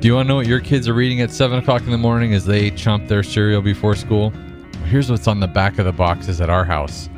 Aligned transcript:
Do 0.00 0.08
you 0.08 0.14
want 0.14 0.24
to 0.24 0.28
know 0.30 0.36
what 0.36 0.46
your 0.46 0.60
kids 0.60 0.88
are 0.88 0.94
reading 0.94 1.20
at 1.20 1.30
7 1.30 1.58
o'clock 1.58 1.82
in 1.82 1.90
the 1.90 1.98
morning 1.98 2.32
as 2.32 2.46
they 2.46 2.70
chomp 2.70 3.06
their 3.06 3.22
cereal 3.22 3.60
before 3.60 3.94
school? 3.94 4.30
Here's 4.86 5.10
what's 5.10 5.28
on 5.28 5.40
the 5.40 5.46
back 5.46 5.78
of 5.78 5.84
the 5.84 5.92
boxes 5.92 6.40
at 6.40 6.48
our 6.48 6.64
house. 6.64 7.10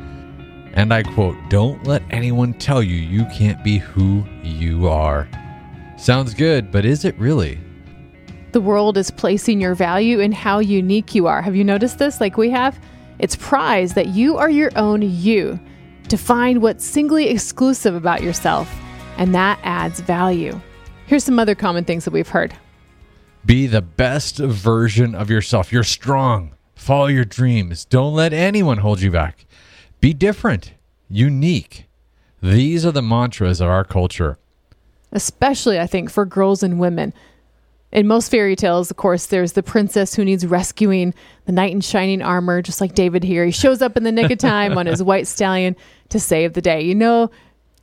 And 0.73 0.93
I 0.93 1.03
quote, 1.03 1.37
Don't 1.49 1.87
let 1.87 2.03
anyone 2.09 2.53
tell 2.55 2.83
you 2.83 2.97
you 2.97 3.23
can't 3.27 3.63
be 3.63 3.77
who 3.77 4.25
you 4.43 4.89
are. 4.89 5.29
Sounds 5.95 6.33
good, 6.33 6.73
but 6.73 6.83
is 6.83 7.05
it 7.05 7.17
really? 7.17 7.57
The 8.51 8.59
world 8.59 8.97
is 8.97 9.09
placing 9.11 9.61
your 9.61 9.75
value 9.75 10.19
in 10.19 10.33
how 10.33 10.59
unique 10.59 11.15
you 11.15 11.25
are. 11.25 11.41
Have 11.41 11.55
you 11.55 11.63
noticed 11.63 11.99
this 11.99 12.19
like 12.19 12.35
we 12.35 12.49
have? 12.49 12.77
It's 13.17 13.37
prized 13.37 13.95
that 13.95 14.09
you 14.09 14.35
are 14.35 14.49
your 14.49 14.71
own 14.75 15.01
you. 15.01 15.57
To 16.09 16.17
find 16.17 16.61
what's 16.61 16.83
singly 16.83 17.29
exclusive 17.29 17.95
about 17.95 18.23
yourself, 18.23 18.69
and 19.17 19.33
that 19.33 19.57
adds 19.63 20.01
value. 20.01 20.59
Here's 21.05 21.23
some 21.23 21.39
other 21.39 21.55
common 21.55 21.85
things 21.85 22.03
that 22.03 22.11
we've 22.11 22.27
heard. 22.27 22.53
Be 23.45 23.67
the 23.67 23.81
best 23.81 24.37
version 24.37 25.13
of 25.13 25.29
yourself. 25.29 25.71
You're 25.71 25.83
strong. 25.83 26.53
Follow 26.75 27.07
your 27.07 27.25
dreams. 27.25 27.85
Don't 27.85 28.13
let 28.13 28.33
anyone 28.33 28.77
hold 28.77 29.01
you 29.01 29.11
back. 29.11 29.45
Be 29.99 30.13
different, 30.13 30.73
unique. 31.09 31.85
These 32.41 32.85
are 32.85 32.91
the 32.91 33.01
mantras 33.01 33.61
of 33.61 33.69
our 33.69 33.83
culture. 33.83 34.37
Especially, 35.11 35.79
I 35.79 35.87
think, 35.87 36.09
for 36.09 36.25
girls 36.25 36.63
and 36.63 36.79
women. 36.79 37.13
In 37.91 38.07
most 38.07 38.31
fairy 38.31 38.55
tales, 38.55 38.89
of 38.89 38.97
course, 38.97 39.27
there's 39.27 39.53
the 39.53 39.61
princess 39.61 40.15
who 40.15 40.25
needs 40.25 40.45
rescuing, 40.45 41.13
the 41.45 41.51
knight 41.51 41.71
in 41.71 41.79
shining 41.79 42.21
armor, 42.21 42.61
just 42.61 42.81
like 42.81 42.95
David 42.95 43.23
here. 43.23 43.45
He 43.45 43.51
shows 43.51 43.81
up 43.81 43.95
in 43.95 44.03
the 44.03 44.11
nick 44.11 44.31
of 44.31 44.39
time 44.39 44.77
on 44.77 44.87
his 44.87 45.03
white 45.03 45.27
stallion 45.27 45.75
to 46.09 46.19
save 46.19 46.53
the 46.53 46.61
day. 46.61 46.81
You 46.81 46.95
know, 46.95 47.29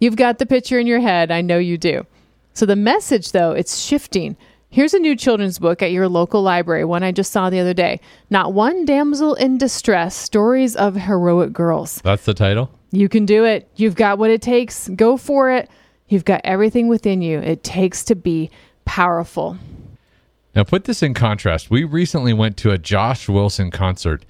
you've 0.01 0.17
got 0.17 0.39
the 0.39 0.47
picture 0.47 0.79
in 0.81 0.87
your 0.87 1.01
head. 1.01 1.31
I 1.31 1.43
know 1.43 1.59
you 1.59 1.79
do. 1.79 2.05
So 2.55 2.67
the 2.67 2.77
message, 2.77 3.31
though, 3.31 3.53
it's 3.53 3.79
shifting. 3.79 4.37
Here's 4.73 4.95
a 4.95 5.01
new 5.01 5.17
children's 5.17 5.59
book 5.59 5.83
at 5.83 5.91
your 5.91 6.09
local 6.09 6.43
library, 6.43 6.85
one 6.85 7.03
I 7.03 7.11
just 7.11 7.33
saw 7.33 7.51
the 7.51 7.59
other 7.59 7.75
day. 7.75 7.99
Not 8.31 8.53
One 8.53 8.85
Damsel 8.85 9.35
in 9.35 9.59
Distress 9.59 10.15
Stories 10.15 10.77
of 10.77 10.95
Heroic 10.95 11.53
Girls. 11.53 12.01
That's 12.05 12.25
the 12.25 12.35
title? 12.35 12.71
You 12.93 13.09
can 13.09 13.27
do 13.27 13.45
it. 13.45 13.69
You've 13.75 13.97
got 13.97 14.19
what 14.19 14.31
it 14.31 14.41
takes. 14.41 14.89
Go 14.91 15.17
for 15.17 15.51
it. 15.51 15.69
You've 16.07 16.25
got 16.25 16.41
everything 16.45 16.87
within 16.87 17.21
you 17.21 17.41
it 17.41 17.65
takes 17.65 18.05
to 18.05 18.15
be 18.15 18.49
powerful. 18.85 19.59
Now, 20.55 20.63
put 20.63 20.85
this 20.85 21.03
in 21.03 21.15
contrast. 21.15 21.69
We 21.69 21.83
recently 21.83 22.33
went 22.33 22.57
to 22.59 22.71
a 22.71 22.79
Josh 22.79 23.29
Wilson 23.29 23.73
concert, 23.73 24.25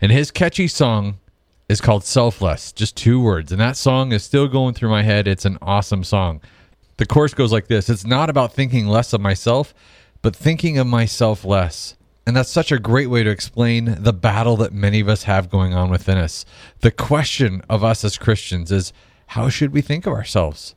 and 0.00 0.10
his 0.10 0.32
catchy 0.32 0.66
song 0.66 1.18
is 1.68 1.80
called 1.80 2.02
Selfless, 2.02 2.72
just 2.72 2.96
two 2.96 3.20
words. 3.20 3.52
And 3.52 3.60
that 3.60 3.76
song 3.76 4.10
is 4.10 4.24
still 4.24 4.48
going 4.48 4.74
through 4.74 4.90
my 4.90 5.02
head. 5.02 5.28
It's 5.28 5.44
an 5.44 5.56
awesome 5.62 6.02
song. 6.02 6.40
The 6.96 7.06
course 7.06 7.34
goes 7.34 7.52
like 7.52 7.68
this 7.68 7.88
It's 7.88 8.06
not 8.06 8.30
about 8.30 8.52
thinking 8.52 8.86
less 8.86 9.12
of 9.12 9.20
myself, 9.20 9.74
but 10.22 10.36
thinking 10.36 10.78
of 10.78 10.86
myself 10.86 11.44
less. 11.44 11.96
And 12.26 12.34
that's 12.34 12.50
such 12.50 12.72
a 12.72 12.78
great 12.78 13.10
way 13.10 13.22
to 13.22 13.30
explain 13.30 13.96
the 13.98 14.12
battle 14.12 14.56
that 14.56 14.72
many 14.72 15.00
of 15.00 15.08
us 15.08 15.24
have 15.24 15.50
going 15.50 15.74
on 15.74 15.90
within 15.90 16.16
us. 16.16 16.46
The 16.80 16.90
question 16.90 17.60
of 17.68 17.84
us 17.84 18.02
as 18.02 18.16
Christians 18.16 18.72
is 18.72 18.94
how 19.28 19.50
should 19.50 19.72
we 19.72 19.82
think 19.82 20.06
of 20.06 20.14
ourselves? 20.14 20.74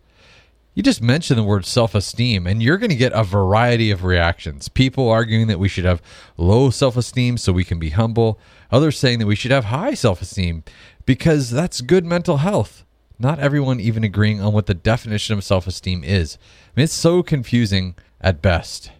You 0.73 0.83
just 0.83 1.01
mentioned 1.01 1.39
the 1.39 1.43
word 1.43 1.65
self 1.65 1.95
esteem, 1.95 2.45
and 2.45 2.61
you're 2.61 2.77
going 2.77 2.91
to 2.91 2.95
get 2.95 3.13
a 3.13 3.23
variety 3.23 3.89
of 3.89 4.03
reactions. 4.03 4.69
People 4.69 5.09
arguing 5.09 5.47
that 5.47 5.59
we 5.59 5.69
should 5.69 5.85
have 5.85 6.01
low 6.35 6.69
self 6.69 6.97
esteem 6.97 7.37
so 7.37 7.53
we 7.53 7.63
can 7.63 7.79
be 7.79 7.91
humble, 7.91 8.39
others 8.71 8.97
saying 8.97 9.19
that 9.19 9.25
we 9.25 9.35
should 9.35 9.51
have 9.51 9.65
high 9.65 9.93
self 9.93 10.21
esteem 10.21 10.63
because 11.05 11.49
that's 11.49 11.81
good 11.81 12.05
mental 12.05 12.37
health 12.37 12.83
not 13.19 13.39
everyone 13.39 13.79
even 13.79 14.03
agreeing 14.03 14.41
on 14.41 14.53
what 14.53 14.65
the 14.67 14.73
definition 14.73 15.37
of 15.37 15.43
self 15.43 15.67
esteem 15.67 16.03
is. 16.03 16.37
I 16.67 16.71
mean, 16.75 16.83
it's 16.85 16.93
so 16.93 17.23
confusing 17.23 17.95
at 18.21 18.41
best. 18.41 18.91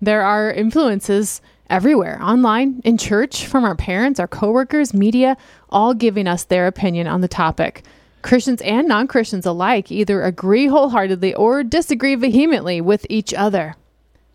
There 0.00 0.22
are 0.22 0.50
influences 0.50 1.40
everywhere 1.68 2.18
online, 2.22 2.80
in 2.84 2.98
church, 2.98 3.46
from 3.46 3.64
our 3.64 3.76
parents, 3.76 4.18
our 4.18 4.26
coworkers, 4.26 4.92
media, 4.92 5.36
all 5.68 5.94
giving 5.94 6.26
us 6.26 6.44
their 6.44 6.66
opinion 6.66 7.06
on 7.06 7.20
the 7.20 7.28
topic. 7.28 7.84
Christians 8.22 8.60
and 8.62 8.88
non 8.88 9.06
Christians 9.06 9.46
alike 9.46 9.90
either 9.90 10.22
agree 10.22 10.66
wholeheartedly 10.66 11.34
or 11.34 11.62
disagree 11.62 12.16
vehemently 12.16 12.80
with 12.80 13.06
each 13.08 13.32
other. 13.32 13.74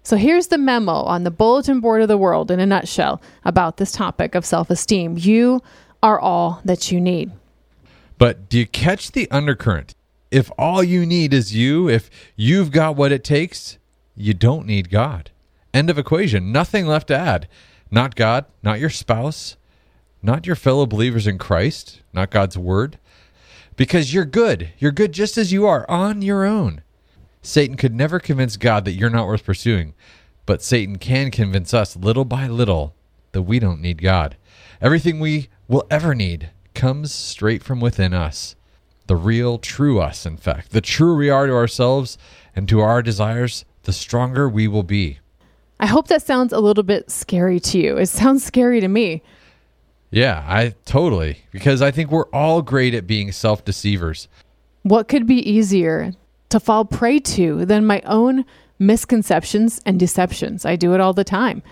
So 0.01 0.17
here's 0.17 0.47
the 0.47 0.57
memo 0.57 0.93
on 0.93 1.23
the 1.23 1.31
bulletin 1.31 1.79
board 1.79 2.01
of 2.01 2.07
the 2.07 2.17
world 2.17 2.51
in 2.51 2.59
a 2.59 2.65
nutshell 2.65 3.21
about 3.43 3.77
this 3.77 3.91
topic 3.91 4.35
of 4.35 4.45
self 4.45 4.69
esteem. 4.69 5.17
You 5.17 5.61
are 6.01 6.19
all 6.19 6.61
that 6.63 6.91
you 6.91 7.01
need. 7.01 7.31
But 8.17 8.49
do 8.49 8.57
you 8.57 8.65
catch 8.65 9.11
the 9.11 9.29
undercurrent? 9.29 9.95
If 10.31 10.51
all 10.57 10.83
you 10.83 11.05
need 11.05 11.33
is 11.33 11.55
you, 11.55 11.89
if 11.89 12.09
you've 12.35 12.71
got 12.71 12.95
what 12.95 13.11
it 13.11 13.23
takes, 13.23 13.77
you 14.15 14.33
don't 14.33 14.65
need 14.65 14.89
God. 14.89 15.31
End 15.73 15.89
of 15.89 15.97
equation. 15.97 16.51
Nothing 16.51 16.87
left 16.87 17.07
to 17.07 17.17
add. 17.17 17.47
Not 17.91 18.15
God, 18.15 18.45
not 18.63 18.79
your 18.79 18.89
spouse, 18.89 19.57
not 20.21 20.47
your 20.47 20.55
fellow 20.55 20.85
believers 20.85 21.27
in 21.27 21.37
Christ, 21.37 22.01
not 22.13 22.31
God's 22.31 22.57
word. 22.57 22.97
Because 23.75 24.13
you're 24.13 24.25
good. 24.25 24.71
You're 24.79 24.91
good 24.91 25.11
just 25.11 25.37
as 25.37 25.51
you 25.51 25.65
are 25.67 25.89
on 25.89 26.21
your 26.21 26.45
own. 26.45 26.81
Satan 27.41 27.77
could 27.77 27.93
never 27.93 28.19
convince 28.19 28.57
God 28.57 28.85
that 28.85 28.93
you're 28.93 29.09
not 29.09 29.27
worth 29.27 29.45
pursuing, 29.45 29.93
but 30.45 30.63
Satan 30.63 30.97
can 30.97 31.29
convince 31.29 31.73
us 31.73 31.95
little 31.95 32.25
by 32.25 32.47
little 32.47 32.95
that 33.33 33.43
we 33.43 33.59
don't 33.59 33.81
need 33.81 34.01
God. 34.01 34.37
Everything 34.81 35.19
we 35.19 35.49
will 35.67 35.85
ever 35.91 36.15
need 36.15 36.49
comes 36.75 37.13
straight 37.13 37.63
from 37.63 37.79
within 37.79 38.13
us. 38.13 38.55
The 39.07 39.15
real, 39.15 39.57
true 39.57 39.99
us, 39.99 40.25
in 40.25 40.37
fact. 40.37 40.71
The 40.71 40.81
truer 40.81 41.15
we 41.15 41.29
are 41.29 41.47
to 41.47 41.53
ourselves 41.53 42.17
and 42.55 42.67
to 42.69 42.79
our 42.79 43.01
desires, 43.01 43.65
the 43.83 43.93
stronger 43.93 44.49
we 44.49 44.67
will 44.67 44.83
be. 44.83 45.19
I 45.79 45.87
hope 45.87 46.07
that 46.07 46.21
sounds 46.21 46.53
a 46.53 46.59
little 46.59 46.83
bit 46.83 47.11
scary 47.11 47.59
to 47.59 47.77
you. 47.77 47.97
It 47.97 48.07
sounds 48.07 48.43
scary 48.43 48.79
to 48.81 48.87
me. 48.87 49.21
Yeah, 50.09 50.45
I 50.47 50.75
totally. 50.85 51.39
Because 51.51 51.81
I 51.81 51.91
think 51.91 52.11
we're 52.11 52.29
all 52.29 52.61
great 52.61 52.93
at 52.93 53.07
being 53.07 53.31
self 53.31 53.65
deceivers. 53.65 54.27
What 54.83 55.07
could 55.07 55.27
be 55.27 55.37
easier 55.49 56.13
to 56.49 56.59
fall 56.59 56.85
prey 56.85 57.19
to 57.19 57.65
than 57.65 57.85
my 57.85 58.01
own 58.05 58.45
misconceptions 58.79 59.81
and 59.85 59.99
deceptions? 59.99 60.65
I 60.65 60.75
do 60.75 60.93
it 60.93 61.01
all 61.01 61.13
the 61.13 61.23
time. 61.23 61.63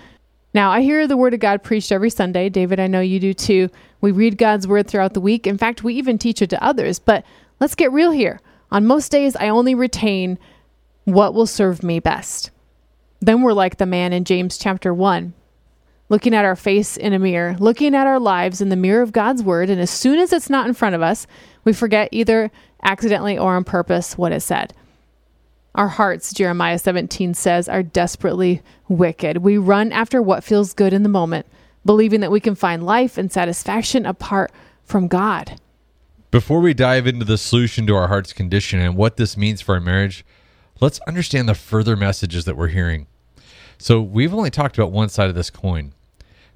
Now, 0.53 0.72
I 0.72 0.81
hear 0.81 1.08
the 1.08 1.18
Word 1.18 1.34
of 1.34 1.40
God 1.40 1.63
preached 1.63 1.92
every 1.92 2.09
Sunday. 2.09 2.50
David, 2.50 2.80
I 2.80 2.88
know 2.88 3.02
you 3.02 3.19
do 3.19 3.34
too. 3.34 3.69
We 4.03 4.12
read 4.12 4.38
God's 4.38 4.68
Word 4.68 4.86
throughout 4.86 5.14
the 5.14 5.22
week. 5.22 5.47
In 5.47 5.58
fact, 5.58 5.81
we 5.81 5.94
even 5.94 6.18
teach 6.18 6.41
it 6.41 6.50
to 6.50 6.62
others. 6.62 7.00
But 7.00 7.24
let's 7.62 7.74
get 7.74 7.94
real 7.94 8.12
here. 8.12 8.41
On 8.69 8.86
most 8.86 9.09
days, 9.09 9.38
I 9.38 9.47
only 9.47 9.74
retain 9.74 10.38
what 11.06 11.34
will 11.34 11.47
serve 11.47 11.84
me 11.84 12.02
best. 12.02 12.52
Then 13.22 13.42
we're 13.42 13.53
like 13.53 13.78
the 13.78 13.86
man 13.86 14.12
in 14.12 14.25
James 14.25 14.58
chapter 14.58 14.94
1, 14.94 15.34
looking 16.09 16.36
at 16.36 16.44
our 16.44 16.58
face 16.58 16.97
in 16.97 17.13
a 17.13 17.19
mirror, 17.19 17.56
looking 17.59 17.96
at 17.96 18.06
our 18.06 18.19
lives 18.19 18.59
in 18.59 18.68
the 18.68 18.75
mirror 18.75 19.03
of 19.03 19.13
God's 19.13 19.42
Word. 19.42 19.69
And 19.69 19.80
as 19.80 19.90
soon 19.90 20.19
as 20.19 20.34
it's 20.34 20.50
not 20.50 20.68
in 20.68 20.74
front 20.74 20.96
of 20.96 21.02
us, 21.02 21.25
we 21.63 21.72
forget 21.72 22.09
either 22.12 22.52
accidentally 22.84 23.38
or 23.38 23.56
on 23.56 23.63
purpose 23.63 24.18
what 24.18 24.34
it 24.34 24.42
said. 24.42 24.74
Our 25.75 25.88
hearts, 25.88 26.34
Jeremiah 26.34 26.78
17 26.78 27.36
says, 27.36 27.69
are 27.69 27.81
desperately 27.81 28.62
wicked. 28.90 29.38
We 29.38 29.58
run 29.58 29.94
after 29.94 30.22
what 30.22 30.44
feels 30.44 30.74
good 30.74 30.92
in 30.92 31.03
the 31.03 31.09
moment, 31.09 31.45
believing 31.85 32.21
that 32.21 32.31
we 32.31 32.39
can 32.39 32.56
find 32.56 32.85
life 32.85 33.18
and 33.18 33.31
satisfaction 33.31 34.06
apart 34.06 34.51
from 34.83 35.07
God. 35.07 35.59
Before 36.31 36.59
we 36.59 36.74
dive 36.74 37.06
into 37.06 37.25
the 37.25 37.38
solution 37.38 37.85
to 37.88 37.95
our 37.95 38.07
heart's 38.07 38.33
condition 38.33 38.80
and 38.80 38.95
what 38.95 39.18
this 39.18 39.38
means 39.38 39.62
for 39.62 39.75
our 39.75 39.81
marriage, 39.81 40.25
let's 40.80 41.00
understand 41.07 41.47
the 41.47 41.56
further 41.56 41.95
messages 41.95 42.45
that 42.45 42.57
we're 42.57 42.69
hearing. 42.69 43.07
So, 43.77 44.01
we've 44.01 44.33
only 44.33 44.50
talked 44.50 44.77
about 44.77 44.91
one 44.91 45.09
side 45.09 45.30
of 45.30 45.35
this 45.35 45.50
coin. 45.50 45.94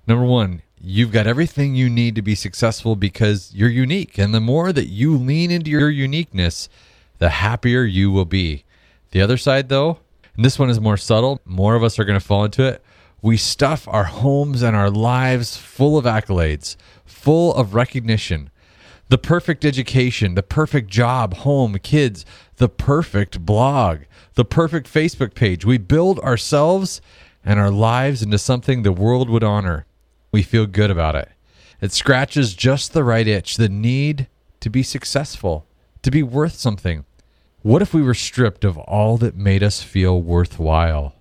Number 0.07 0.25
one, 0.25 0.62
you've 0.79 1.12
got 1.12 1.27
everything 1.27 1.75
you 1.75 1.89
need 1.89 2.15
to 2.15 2.21
be 2.21 2.35
successful 2.35 2.95
because 2.95 3.53
you're 3.53 3.69
unique. 3.69 4.18
And 4.18 4.33
the 4.33 4.39
more 4.39 4.71
that 4.71 4.88
you 4.88 5.18
lean 5.18 5.51
into 5.51 5.69
your 5.69 5.89
uniqueness, 5.89 6.69
the 7.18 7.29
happier 7.29 7.83
you 7.83 8.12
will 8.12 8.25
be. 8.25 8.63
The 9.12 9.21
other 9.21 9.38
side, 9.38 9.69
though, 9.69 10.00
and 10.35 10.45
this 10.45 10.57
one 10.57 10.69
is 10.69 10.79
more 10.79 10.97
subtle, 10.97 11.41
more 11.45 11.75
of 11.75 11.83
us 11.83 12.00
are 12.00 12.06
going 12.06 12.19
to 12.19 12.25
fall 12.25 12.45
into 12.45 12.63
it. 12.63 12.83
We 13.27 13.35
stuff 13.35 13.89
our 13.89 14.06
homes 14.06 14.62
and 14.62 14.74
our 14.74 14.89
lives 14.89 15.57
full 15.57 15.97
of 15.97 16.06
accolades, 16.06 16.77
full 17.03 17.53
of 17.56 17.74
recognition. 17.74 18.50
The 19.09 19.18
perfect 19.18 19.65
education, 19.65 20.35
the 20.35 20.44
perfect 20.44 20.89
job, 20.89 21.33
home, 21.33 21.77
kids, 21.83 22.25
the 22.56 22.69
perfect 22.69 23.45
blog, 23.45 24.03
the 24.35 24.45
perfect 24.45 24.88
Facebook 24.88 25.35
page. 25.35 25.65
We 25.65 25.77
build 25.77 26.19
ourselves 26.19 27.01
and 27.44 27.59
our 27.59 27.69
lives 27.69 28.24
into 28.24 28.38
something 28.38 28.83
the 28.83 28.94
world 28.94 29.29
would 29.29 29.44
honor. 29.44 29.85
We 30.31 30.41
feel 30.41 30.65
good 30.65 30.89
about 30.89 31.15
it. 31.15 31.29
It 31.81 31.91
scratches 31.91 32.53
just 32.53 32.94
the 32.94 33.03
right 33.03 33.27
itch, 33.27 33.57
the 33.57 33.68
need 33.68 34.27
to 34.62 34.69
be 34.69 34.83
successful, 34.83 35.68
to 36.01 36.09
be 36.09 36.24
worth 36.24 36.53
something. 36.53 37.03
What 37.62 37.81
if 37.81 37.94
we 37.94 38.01
were 38.01 38.13
stripped 38.13 38.63
of 38.63 38.77
all 38.77 39.18
that 39.18 39.35
made 39.35 39.63
us 39.63 39.83
feel 39.83 40.21
worthwhile? 40.21 41.17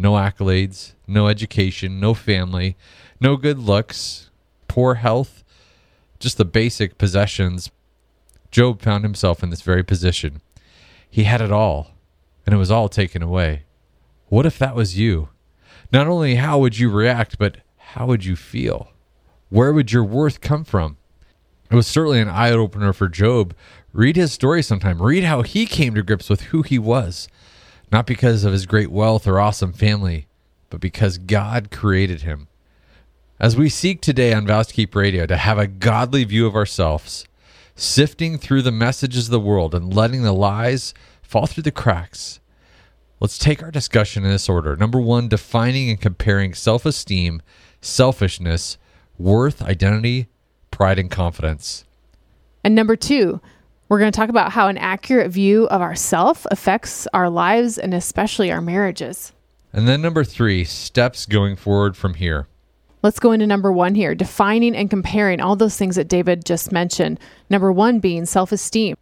No 0.00 0.12
accolades, 0.12 0.92
no 1.08 1.26
education, 1.26 1.98
no 1.98 2.14
family, 2.14 2.76
no 3.20 3.36
good 3.36 3.58
looks, 3.58 4.30
poor 4.68 4.94
health, 4.94 5.42
just 6.20 6.38
the 6.38 6.44
basic 6.44 6.98
possessions. 6.98 7.72
Job 8.52 8.80
found 8.80 9.02
himself 9.02 9.42
in 9.42 9.50
this 9.50 9.60
very 9.60 9.82
position. 9.82 10.40
He 11.10 11.24
had 11.24 11.40
it 11.40 11.50
all, 11.50 11.90
and 12.46 12.54
it 12.54 12.58
was 12.58 12.70
all 12.70 12.88
taken 12.88 13.24
away. 13.24 13.64
What 14.28 14.46
if 14.46 14.56
that 14.60 14.76
was 14.76 14.96
you? 14.96 15.30
Not 15.92 16.06
only 16.06 16.36
how 16.36 16.60
would 16.60 16.78
you 16.78 16.90
react, 16.90 17.36
but 17.36 17.56
how 17.76 18.06
would 18.06 18.24
you 18.24 18.36
feel? 18.36 18.92
Where 19.48 19.72
would 19.72 19.90
your 19.90 20.04
worth 20.04 20.40
come 20.40 20.62
from? 20.62 20.96
It 21.70 21.74
was 21.74 21.88
certainly 21.88 22.20
an 22.20 22.28
eye 22.28 22.52
opener 22.52 22.92
for 22.92 23.08
Job. 23.08 23.52
Read 23.92 24.14
his 24.14 24.32
story 24.32 24.62
sometime. 24.62 25.02
Read 25.02 25.24
how 25.24 25.42
he 25.42 25.66
came 25.66 25.94
to 25.96 26.04
grips 26.04 26.30
with 26.30 26.42
who 26.42 26.62
he 26.62 26.78
was, 26.78 27.28
not 27.90 28.06
because 28.06 28.44
of 28.44 28.52
his 28.52 28.66
great 28.66 28.90
wealth 28.90 29.26
or 29.26 29.40
awesome 29.40 29.72
family, 29.72 30.26
but 30.70 30.80
because 30.80 31.18
God 31.18 31.70
created 31.70 32.22
him. 32.22 32.48
As 33.40 33.56
we 33.56 33.68
seek 33.68 34.00
today 34.00 34.32
on 34.32 34.46
Vows 34.46 34.66
to 34.66 34.74
Keep 34.74 34.94
Radio 34.94 35.24
to 35.26 35.36
have 35.36 35.58
a 35.58 35.66
godly 35.66 36.24
view 36.24 36.46
of 36.46 36.56
ourselves, 36.56 37.26
sifting 37.76 38.36
through 38.36 38.62
the 38.62 38.72
messages 38.72 39.26
of 39.26 39.30
the 39.30 39.40
world 39.40 39.74
and 39.74 39.94
letting 39.94 40.22
the 40.22 40.32
lies 40.32 40.92
fall 41.22 41.46
through 41.46 41.62
the 41.62 41.70
cracks, 41.70 42.40
let's 43.20 43.38
take 43.38 43.62
our 43.62 43.70
discussion 43.70 44.24
in 44.24 44.30
this 44.30 44.48
order. 44.48 44.76
Number 44.76 45.00
one, 45.00 45.28
defining 45.28 45.88
and 45.88 46.00
comparing 46.00 46.52
self 46.52 46.84
esteem, 46.84 47.40
selfishness, 47.80 48.76
worth, 49.18 49.62
identity, 49.62 50.26
pride, 50.70 50.98
and 50.98 51.10
confidence. 51.10 51.84
And 52.64 52.74
number 52.74 52.96
two, 52.96 53.40
we're 53.88 53.98
going 53.98 54.12
to 54.12 54.16
talk 54.16 54.28
about 54.28 54.52
how 54.52 54.68
an 54.68 54.78
accurate 54.78 55.30
view 55.30 55.66
of 55.68 55.80
ourself 55.80 56.46
affects 56.50 57.06
our 57.14 57.30
lives 57.30 57.78
and 57.78 57.94
especially 57.94 58.50
our 58.52 58.60
marriages. 58.60 59.32
And 59.72 59.88
then 59.88 60.02
number 60.02 60.24
three, 60.24 60.64
steps 60.64 61.26
going 61.26 61.56
forward 61.56 61.96
from 61.96 62.14
here. 62.14 62.48
Let's 63.02 63.20
go 63.20 63.32
into 63.32 63.46
number 63.46 63.72
one 63.72 63.94
here 63.94 64.14
defining 64.14 64.74
and 64.74 64.90
comparing 64.90 65.40
all 65.40 65.56
those 65.56 65.76
things 65.76 65.96
that 65.96 66.08
David 66.08 66.44
just 66.44 66.72
mentioned. 66.72 67.20
Number 67.48 67.72
one 67.72 68.00
being 68.00 68.26
self 68.26 68.52
esteem. 68.52 68.96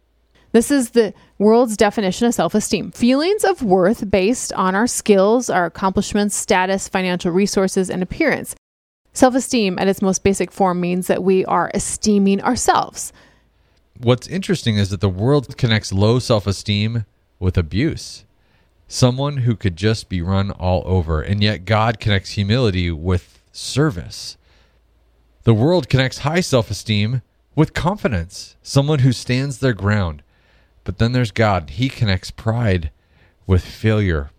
This 0.51 0.71
is 0.71 0.91
the 0.91 1.13
world's 1.37 1.75
definition 1.75 2.27
of 2.27 2.33
self 2.33 2.55
esteem 2.55 2.91
feelings 2.91 3.43
of 3.43 3.63
worth 3.63 4.09
based 4.09 4.53
on 4.53 4.75
our 4.75 4.87
skills, 4.87 5.49
our 5.49 5.65
accomplishments, 5.65 6.35
status, 6.35 6.87
financial 6.87 7.31
resources, 7.31 7.89
and 7.89 8.03
appearance. 8.03 8.55
Self 9.13 9.33
esteem, 9.33 9.79
at 9.79 9.87
its 9.87 10.01
most 10.01 10.23
basic 10.23 10.51
form, 10.51 10.79
means 10.79 11.07
that 11.07 11.23
we 11.23 11.43
are 11.45 11.71
esteeming 11.73 12.41
ourselves. 12.41 13.11
What's 13.99 14.27
interesting 14.27 14.77
is 14.77 14.89
that 14.89 15.01
the 15.01 15.09
world 15.09 15.57
connects 15.57 15.91
low 15.91 16.19
self 16.19 16.45
esteem 16.45 17.05
with 17.39 17.57
abuse. 17.57 18.25
Someone 18.87 19.37
who 19.37 19.55
could 19.55 19.75
just 19.75 20.07
be 20.07 20.21
run 20.21 20.51
all 20.51 20.83
over, 20.85 21.21
and 21.21 21.41
yet 21.41 21.65
God 21.65 21.99
connects 21.99 22.31
humility 22.31 22.91
with 22.91 23.41
service. 23.51 24.37
The 25.43 25.53
world 25.53 25.89
connects 25.89 26.19
high 26.19 26.41
self 26.41 26.69
esteem 26.69 27.21
with 27.55 27.73
confidence, 27.73 28.55
someone 28.61 28.99
who 28.99 29.11
stands 29.11 29.57
their 29.57 29.73
ground. 29.73 30.21
But 30.83 30.99
then 30.99 31.11
there's 31.11 31.31
God. 31.31 31.71
He 31.71 31.89
connects 31.89 32.29
pride 32.29 32.91
with 33.47 33.65
failure. 33.65 34.29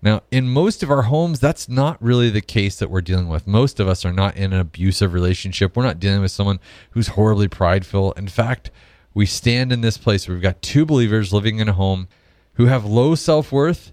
Now, 0.00 0.22
in 0.30 0.48
most 0.48 0.82
of 0.82 0.90
our 0.90 1.02
homes, 1.02 1.40
that's 1.40 1.68
not 1.68 2.00
really 2.00 2.30
the 2.30 2.40
case 2.40 2.78
that 2.78 2.90
we're 2.90 3.00
dealing 3.00 3.28
with. 3.28 3.46
Most 3.46 3.80
of 3.80 3.88
us 3.88 4.04
are 4.04 4.12
not 4.12 4.36
in 4.36 4.52
an 4.52 4.60
abusive 4.60 5.12
relationship. 5.12 5.76
We're 5.76 5.82
not 5.82 5.98
dealing 5.98 6.20
with 6.20 6.30
someone 6.30 6.60
who's 6.92 7.08
horribly 7.08 7.48
prideful. 7.48 8.12
In 8.12 8.28
fact, 8.28 8.70
we 9.12 9.26
stand 9.26 9.72
in 9.72 9.80
this 9.80 9.98
place 9.98 10.28
where 10.28 10.36
we've 10.36 10.42
got 10.42 10.62
two 10.62 10.86
believers 10.86 11.32
living 11.32 11.58
in 11.58 11.68
a 11.68 11.72
home 11.72 12.06
who 12.54 12.66
have 12.66 12.84
low 12.84 13.16
self 13.16 13.50
worth 13.50 13.92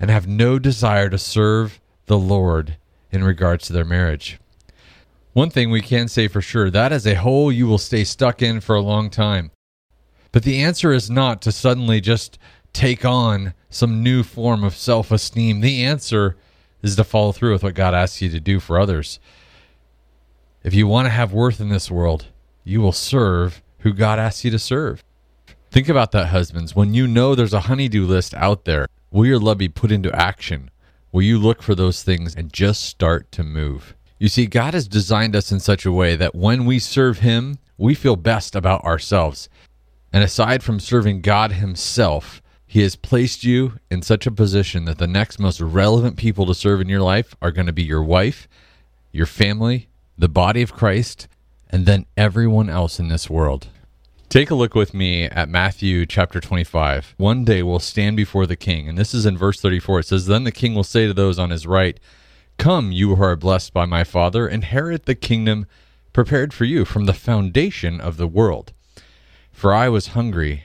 and 0.00 0.10
have 0.10 0.26
no 0.26 0.58
desire 0.58 1.10
to 1.10 1.18
serve 1.18 1.80
the 2.06 2.18
Lord 2.18 2.76
in 3.10 3.22
regards 3.22 3.66
to 3.66 3.72
their 3.72 3.84
marriage. 3.84 4.38
One 5.34 5.50
thing 5.50 5.70
we 5.70 5.82
can 5.82 6.08
say 6.08 6.28
for 6.28 6.40
sure 6.40 6.70
that 6.70 6.92
is 6.92 7.06
a 7.06 7.14
hole 7.14 7.52
you 7.52 7.66
will 7.66 7.78
stay 7.78 8.04
stuck 8.04 8.40
in 8.40 8.60
for 8.60 8.76
a 8.76 8.80
long 8.80 9.10
time. 9.10 9.50
But 10.32 10.44
the 10.44 10.62
answer 10.62 10.92
is 10.92 11.10
not 11.10 11.42
to 11.42 11.52
suddenly 11.52 12.00
just 12.00 12.38
take 12.72 13.04
on 13.04 13.54
some 13.74 14.02
new 14.02 14.22
form 14.22 14.62
of 14.62 14.76
self 14.76 15.10
esteem. 15.10 15.60
The 15.60 15.84
answer 15.84 16.36
is 16.82 16.96
to 16.96 17.04
follow 17.04 17.32
through 17.32 17.52
with 17.52 17.62
what 17.62 17.74
God 17.74 17.94
asks 17.94 18.22
you 18.22 18.28
to 18.30 18.40
do 18.40 18.60
for 18.60 18.78
others. 18.78 19.18
If 20.62 20.74
you 20.74 20.86
want 20.86 21.06
to 21.06 21.10
have 21.10 21.32
worth 21.32 21.60
in 21.60 21.68
this 21.68 21.90
world, 21.90 22.26
you 22.62 22.80
will 22.80 22.92
serve 22.92 23.62
who 23.80 23.92
God 23.92 24.18
asks 24.18 24.44
you 24.44 24.50
to 24.50 24.58
serve. 24.58 25.02
Think 25.70 25.88
about 25.88 26.12
that, 26.12 26.26
husbands. 26.26 26.76
When 26.76 26.94
you 26.94 27.06
know 27.06 27.34
there's 27.34 27.52
a 27.52 27.60
honeydew 27.60 28.06
list 28.06 28.32
out 28.34 28.64
there, 28.64 28.86
will 29.10 29.26
your 29.26 29.38
love 29.38 29.58
be 29.58 29.68
put 29.68 29.90
into 29.90 30.14
action? 30.14 30.70
Will 31.10 31.22
you 31.22 31.38
look 31.38 31.62
for 31.62 31.74
those 31.74 32.02
things 32.02 32.34
and 32.34 32.52
just 32.52 32.84
start 32.84 33.30
to 33.32 33.42
move? 33.42 33.94
You 34.18 34.28
see, 34.28 34.46
God 34.46 34.74
has 34.74 34.88
designed 34.88 35.34
us 35.36 35.52
in 35.52 35.60
such 35.60 35.84
a 35.84 35.92
way 35.92 36.16
that 36.16 36.34
when 36.34 36.64
we 36.64 36.78
serve 36.78 37.18
Him, 37.18 37.58
we 37.76 37.94
feel 37.94 38.16
best 38.16 38.54
about 38.54 38.84
ourselves. 38.84 39.48
And 40.12 40.22
aside 40.22 40.62
from 40.62 40.80
serving 40.80 41.20
God 41.20 41.52
Himself, 41.52 42.40
he 42.74 42.82
has 42.82 42.96
placed 42.96 43.44
you 43.44 43.78
in 43.88 44.02
such 44.02 44.26
a 44.26 44.32
position 44.32 44.84
that 44.84 44.98
the 44.98 45.06
next 45.06 45.38
most 45.38 45.60
relevant 45.60 46.16
people 46.16 46.44
to 46.44 46.52
serve 46.56 46.80
in 46.80 46.88
your 46.88 47.02
life 47.02 47.36
are 47.40 47.52
going 47.52 47.68
to 47.68 47.72
be 47.72 47.84
your 47.84 48.02
wife, 48.02 48.48
your 49.12 49.26
family, 49.26 49.86
the 50.18 50.28
body 50.28 50.60
of 50.60 50.72
Christ, 50.72 51.28
and 51.70 51.86
then 51.86 52.04
everyone 52.16 52.68
else 52.68 52.98
in 52.98 53.06
this 53.06 53.30
world. 53.30 53.68
Take 54.28 54.50
a 54.50 54.56
look 54.56 54.74
with 54.74 54.92
me 54.92 55.22
at 55.22 55.48
Matthew 55.48 56.04
chapter 56.04 56.40
25. 56.40 57.14
One 57.16 57.44
day 57.44 57.62
we'll 57.62 57.78
stand 57.78 58.16
before 58.16 58.44
the 58.44 58.56
king. 58.56 58.88
And 58.88 58.98
this 58.98 59.14
is 59.14 59.24
in 59.24 59.38
verse 59.38 59.60
34. 59.60 60.00
It 60.00 60.06
says, 60.06 60.26
Then 60.26 60.42
the 60.42 60.50
king 60.50 60.74
will 60.74 60.82
say 60.82 61.06
to 61.06 61.14
those 61.14 61.38
on 61.38 61.50
his 61.50 61.68
right, 61.68 62.00
Come, 62.58 62.90
you 62.90 63.14
who 63.14 63.22
are 63.22 63.36
blessed 63.36 63.72
by 63.72 63.84
my 63.84 64.02
Father, 64.02 64.48
inherit 64.48 65.06
the 65.06 65.14
kingdom 65.14 65.66
prepared 66.12 66.52
for 66.52 66.64
you 66.64 66.84
from 66.84 67.04
the 67.04 67.12
foundation 67.12 68.00
of 68.00 68.16
the 68.16 68.26
world. 68.26 68.72
For 69.52 69.72
I 69.72 69.88
was 69.88 70.08
hungry 70.08 70.64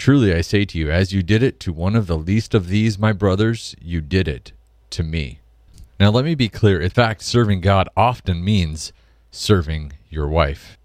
Truly 0.00 0.34
I 0.34 0.40
say 0.40 0.64
to 0.64 0.78
you, 0.78 0.90
as 0.90 1.12
you 1.12 1.22
did 1.22 1.42
it 1.42 1.60
to 1.60 1.74
one 1.74 1.94
of 1.94 2.06
the 2.06 2.16
least 2.16 2.54
of 2.54 2.68
these, 2.68 2.98
my 2.98 3.12
brothers, 3.12 3.76
you 3.82 4.00
did 4.00 4.28
it 4.28 4.52
to 4.88 5.02
me. 5.02 5.40
Now, 6.00 6.08
let 6.08 6.24
me 6.24 6.34
be 6.34 6.48
clear. 6.48 6.80
In 6.80 6.88
fact, 6.88 7.20
serving 7.20 7.60
God 7.60 7.86
often 7.94 8.42
means 8.42 8.94
serving 9.30 9.92
your 10.08 10.26
wife. 10.26 10.78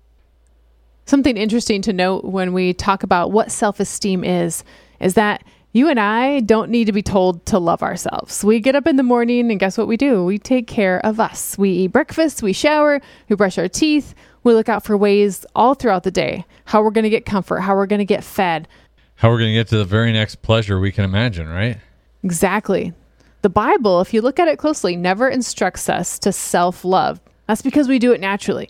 Something 1.06 1.38
interesting 1.38 1.82
to 1.84 1.94
note 1.94 2.26
when 2.26 2.52
we 2.52 2.74
talk 2.74 3.04
about 3.04 3.32
what 3.32 3.54
self 3.54 3.80
esteem 3.80 4.26
is, 4.26 4.66
is 5.00 5.14
that 5.14 5.46
you 5.72 5.88
and 5.88 6.00
I 6.00 6.42
don't 6.42 6.70
need 6.70 6.84
to 6.86 6.92
be 6.92 7.02
told 7.02 7.46
to 7.46 7.58
love 7.58 7.84
ourselves. 7.84 8.44
We 8.44 8.60
get 8.60 8.76
up 8.76 8.86
in 8.86 8.98
the 8.98 9.04
morning 9.04 9.50
and 9.50 9.58
guess 9.62 9.78
what 9.78 9.88
we 9.88 9.96
do? 9.96 10.26
We 10.26 10.38
take 10.40 10.68
care 10.68 11.00
of 11.06 11.22
us. 11.22 11.58
We 11.58 11.70
eat 11.70 11.94
breakfast, 11.94 12.44
we 12.44 12.52
shower, 12.52 13.00
we 13.30 13.38
brush 13.38 13.58
our 13.58 13.70
teeth, 13.70 14.14
we 14.44 14.54
look 14.54 14.68
out 14.68 14.84
for 14.84 14.98
ways 14.98 15.46
all 15.56 15.74
throughout 15.74 16.04
the 16.04 16.12
day 16.12 16.44
how 16.66 16.82
we're 16.82 16.92
going 16.92 17.04
to 17.04 17.10
get 17.10 17.26
comfort, 17.26 17.62
how 17.62 17.76
we're 17.76 17.86
going 17.86 18.00
to 18.00 18.06
get 18.06 18.24
fed, 18.24 18.68
how 19.16 19.30
we're 19.30 19.40
going 19.40 19.52
to 19.52 19.60
get 19.60 19.68
to 19.70 19.78
the 19.78 19.86
very 19.86 20.12
next 20.12 20.42
pleasure 20.42 20.80
we 20.80 20.92
can 20.92 21.06
imagine, 21.06 21.48
right? 21.48 21.78
Exactly. 22.24 22.94
The 23.42 23.50
Bible, 23.50 24.02
if 24.02 24.14
you 24.14 24.22
look 24.22 24.40
at 24.40 24.48
it 24.48 24.58
closely, 24.58 24.96
never 24.96 25.30
instructs 25.30 25.88
us 25.88 26.20
to 26.20 26.32
self 26.32 26.84
love. 26.84 27.20
That's 27.48 27.62
because 27.62 27.88
we 27.88 28.00
do 28.00 28.12
it 28.12 28.20
naturally. 28.20 28.68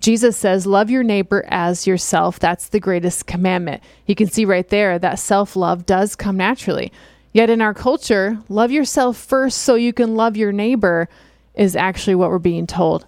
Jesus 0.00 0.36
says, 0.36 0.66
Love 0.66 0.90
your 0.90 1.02
neighbor 1.02 1.44
as 1.48 1.86
yourself. 1.86 2.38
That's 2.38 2.68
the 2.68 2.80
greatest 2.80 3.26
commandment. 3.26 3.82
You 4.06 4.14
can 4.14 4.28
see 4.28 4.44
right 4.44 4.68
there 4.68 4.98
that 4.98 5.18
self 5.18 5.56
love 5.56 5.86
does 5.86 6.14
come 6.14 6.36
naturally. 6.36 6.92
Yet 7.32 7.50
in 7.50 7.60
our 7.60 7.74
culture, 7.74 8.38
love 8.48 8.70
yourself 8.70 9.16
first 9.16 9.58
so 9.58 9.74
you 9.74 9.92
can 9.92 10.14
love 10.14 10.36
your 10.36 10.52
neighbor 10.52 11.08
is 11.54 11.76
actually 11.76 12.14
what 12.14 12.30
we're 12.30 12.38
being 12.38 12.66
told. 12.66 13.06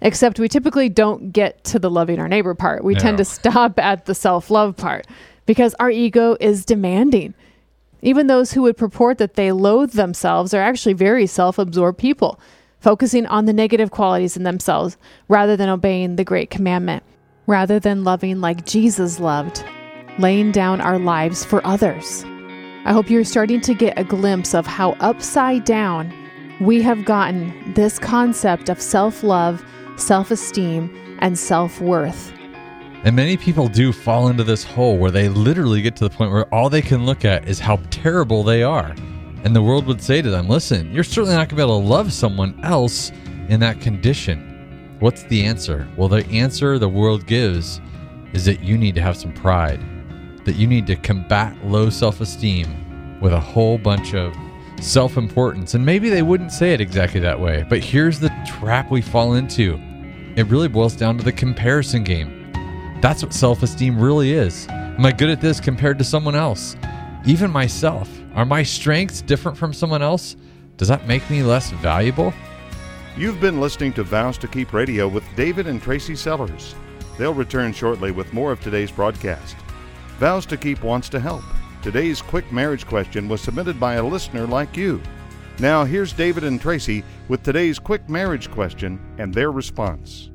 Except 0.00 0.38
we 0.38 0.48
typically 0.48 0.88
don't 0.88 1.32
get 1.32 1.62
to 1.64 1.78
the 1.78 1.90
loving 1.90 2.18
our 2.18 2.28
neighbor 2.28 2.54
part. 2.54 2.82
We 2.82 2.94
no. 2.94 3.00
tend 3.00 3.18
to 3.18 3.24
stop 3.24 3.78
at 3.78 4.06
the 4.06 4.14
self 4.14 4.50
love 4.50 4.76
part 4.76 5.06
because 5.48 5.74
our 5.80 5.90
ego 5.90 6.36
is 6.40 6.66
demanding. 6.66 7.32
Even 8.02 8.26
those 8.26 8.52
who 8.52 8.60
would 8.60 8.76
purport 8.76 9.16
that 9.16 9.32
they 9.32 9.50
loathe 9.50 9.92
themselves 9.92 10.52
are 10.52 10.60
actually 10.60 10.92
very 10.92 11.26
self 11.26 11.58
absorbed 11.58 11.98
people. 11.98 12.38
focusing 12.80 13.26
on 13.26 13.46
the 13.46 13.52
negative 13.52 13.90
qualities 13.90 14.36
in 14.36 14.44
themselves 14.44 14.96
rather 15.26 15.56
than 15.56 15.68
obeying 15.68 16.14
the 16.14 16.22
great 16.22 16.48
commandment, 16.50 17.02
rather 17.46 17.80
than 17.80 18.04
loving 18.04 18.40
like 18.40 18.66
Jesus 18.66 19.18
loved, 19.18 19.64
laying 20.18 20.52
down 20.52 20.80
our 20.80 20.98
lives 20.98 21.44
for 21.44 21.66
others. 21.66 22.24
I 22.84 22.92
hope 22.92 23.10
you're 23.10 23.24
starting 23.24 23.60
to 23.62 23.74
get 23.74 23.98
a 23.98 24.04
glimpse 24.04 24.54
of 24.54 24.66
how 24.66 24.92
upside 25.00 25.64
down 25.64 26.12
we 26.60 26.82
have 26.82 27.04
gotten 27.04 27.72
this 27.74 27.98
concept 27.98 28.68
of 28.68 28.80
self 28.82 29.22
love, 29.22 29.64
self 29.96 30.30
esteem, 30.30 30.94
and 31.20 31.38
self 31.38 31.80
worth. 31.80 32.37
And 33.04 33.14
many 33.14 33.36
people 33.36 33.68
do 33.68 33.92
fall 33.92 34.28
into 34.28 34.42
this 34.42 34.64
hole 34.64 34.98
where 34.98 35.12
they 35.12 35.28
literally 35.28 35.82
get 35.82 35.94
to 35.96 36.04
the 36.08 36.14
point 36.14 36.32
where 36.32 36.52
all 36.52 36.68
they 36.68 36.82
can 36.82 37.06
look 37.06 37.24
at 37.24 37.48
is 37.48 37.60
how 37.60 37.76
terrible 37.90 38.42
they 38.42 38.62
are. 38.62 38.94
And 39.44 39.54
the 39.54 39.62
world 39.62 39.86
would 39.86 40.02
say 40.02 40.20
to 40.20 40.30
them, 40.30 40.48
listen, 40.48 40.92
you're 40.92 41.04
certainly 41.04 41.36
not 41.36 41.48
going 41.48 41.50
to 41.50 41.56
be 41.56 41.62
able 41.62 41.80
to 41.80 41.86
love 41.86 42.12
someone 42.12 42.58
else 42.64 43.12
in 43.48 43.60
that 43.60 43.80
condition. 43.80 44.96
What's 44.98 45.22
the 45.24 45.44
answer? 45.44 45.88
Well, 45.96 46.08
the 46.08 46.26
answer 46.26 46.76
the 46.76 46.88
world 46.88 47.24
gives 47.26 47.80
is 48.32 48.44
that 48.46 48.64
you 48.64 48.76
need 48.76 48.96
to 48.96 49.00
have 49.00 49.16
some 49.16 49.32
pride, 49.32 49.80
that 50.44 50.56
you 50.56 50.66
need 50.66 50.86
to 50.88 50.96
combat 50.96 51.56
low 51.64 51.90
self 51.90 52.20
esteem 52.20 53.20
with 53.20 53.32
a 53.32 53.40
whole 53.40 53.78
bunch 53.78 54.14
of 54.14 54.34
self 54.80 55.16
importance. 55.16 55.74
And 55.74 55.86
maybe 55.86 56.10
they 56.10 56.22
wouldn't 56.22 56.52
say 56.52 56.74
it 56.74 56.80
exactly 56.80 57.20
that 57.20 57.38
way, 57.38 57.64
but 57.68 57.78
here's 57.78 58.18
the 58.18 58.32
trap 58.44 58.90
we 58.90 59.02
fall 59.02 59.34
into 59.34 59.80
it 60.36 60.46
really 60.46 60.68
boils 60.68 60.94
down 60.94 61.16
to 61.18 61.24
the 61.24 61.32
comparison 61.32 62.04
game. 62.04 62.37
That's 63.00 63.22
what 63.22 63.32
self 63.32 63.62
esteem 63.62 64.00
really 64.00 64.32
is. 64.32 64.66
Am 64.68 65.06
I 65.06 65.12
good 65.12 65.30
at 65.30 65.40
this 65.40 65.60
compared 65.60 65.98
to 65.98 66.04
someone 66.04 66.34
else? 66.34 66.76
Even 67.24 67.50
myself. 67.50 68.08
Are 68.34 68.44
my 68.44 68.62
strengths 68.62 69.22
different 69.22 69.56
from 69.56 69.72
someone 69.72 70.02
else? 70.02 70.36
Does 70.76 70.88
that 70.88 71.06
make 71.06 71.28
me 71.30 71.42
less 71.42 71.70
valuable? 71.70 72.32
You've 73.16 73.40
been 73.40 73.60
listening 73.60 73.92
to 73.94 74.04
Vows 74.04 74.38
to 74.38 74.48
Keep 74.48 74.72
Radio 74.72 75.08
with 75.08 75.24
David 75.36 75.66
and 75.66 75.82
Tracy 75.82 76.14
Sellers. 76.14 76.74
They'll 77.18 77.34
return 77.34 77.72
shortly 77.72 78.10
with 78.12 78.32
more 78.32 78.52
of 78.52 78.60
today's 78.60 78.92
broadcast. 78.92 79.56
Vows 80.18 80.46
to 80.46 80.56
Keep 80.56 80.82
wants 80.82 81.08
to 81.10 81.20
help. 81.20 81.42
Today's 81.82 82.20
quick 82.20 82.50
marriage 82.52 82.86
question 82.86 83.28
was 83.28 83.40
submitted 83.40 83.78
by 83.78 83.94
a 83.94 84.02
listener 84.02 84.46
like 84.46 84.76
you. 84.76 85.00
Now, 85.60 85.84
here's 85.84 86.12
David 86.12 86.44
and 86.44 86.60
Tracy 86.60 87.04
with 87.28 87.42
today's 87.42 87.78
quick 87.78 88.08
marriage 88.08 88.50
question 88.50 89.00
and 89.18 89.34
their 89.34 89.50
response. 89.50 90.30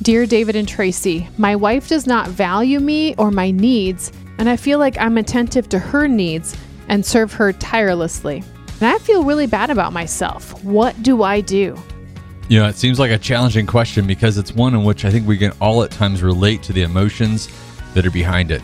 Dear 0.00 0.26
David 0.26 0.54
and 0.54 0.68
Tracy, 0.68 1.28
my 1.38 1.56
wife 1.56 1.88
does 1.88 2.06
not 2.06 2.28
value 2.28 2.78
me 2.78 3.16
or 3.16 3.32
my 3.32 3.50
needs, 3.50 4.12
and 4.38 4.48
I 4.48 4.56
feel 4.56 4.78
like 4.78 4.96
I'm 4.96 5.18
attentive 5.18 5.68
to 5.70 5.78
her 5.80 6.06
needs 6.06 6.56
and 6.86 7.04
serve 7.04 7.32
her 7.32 7.52
tirelessly. 7.52 8.44
And 8.80 8.88
I 8.88 8.98
feel 8.98 9.24
really 9.24 9.48
bad 9.48 9.70
about 9.70 9.92
myself. 9.92 10.62
What 10.62 11.02
do 11.02 11.24
I 11.24 11.40
do? 11.40 11.76
You 12.48 12.60
know, 12.60 12.68
it 12.68 12.76
seems 12.76 13.00
like 13.00 13.10
a 13.10 13.18
challenging 13.18 13.66
question 13.66 14.06
because 14.06 14.38
it's 14.38 14.52
one 14.52 14.72
in 14.72 14.84
which 14.84 15.04
I 15.04 15.10
think 15.10 15.26
we 15.26 15.36
can 15.36 15.50
all 15.60 15.82
at 15.82 15.90
times 15.90 16.22
relate 16.22 16.62
to 16.62 16.72
the 16.72 16.82
emotions 16.82 17.48
that 17.94 18.06
are 18.06 18.12
behind 18.12 18.52
it. 18.52 18.62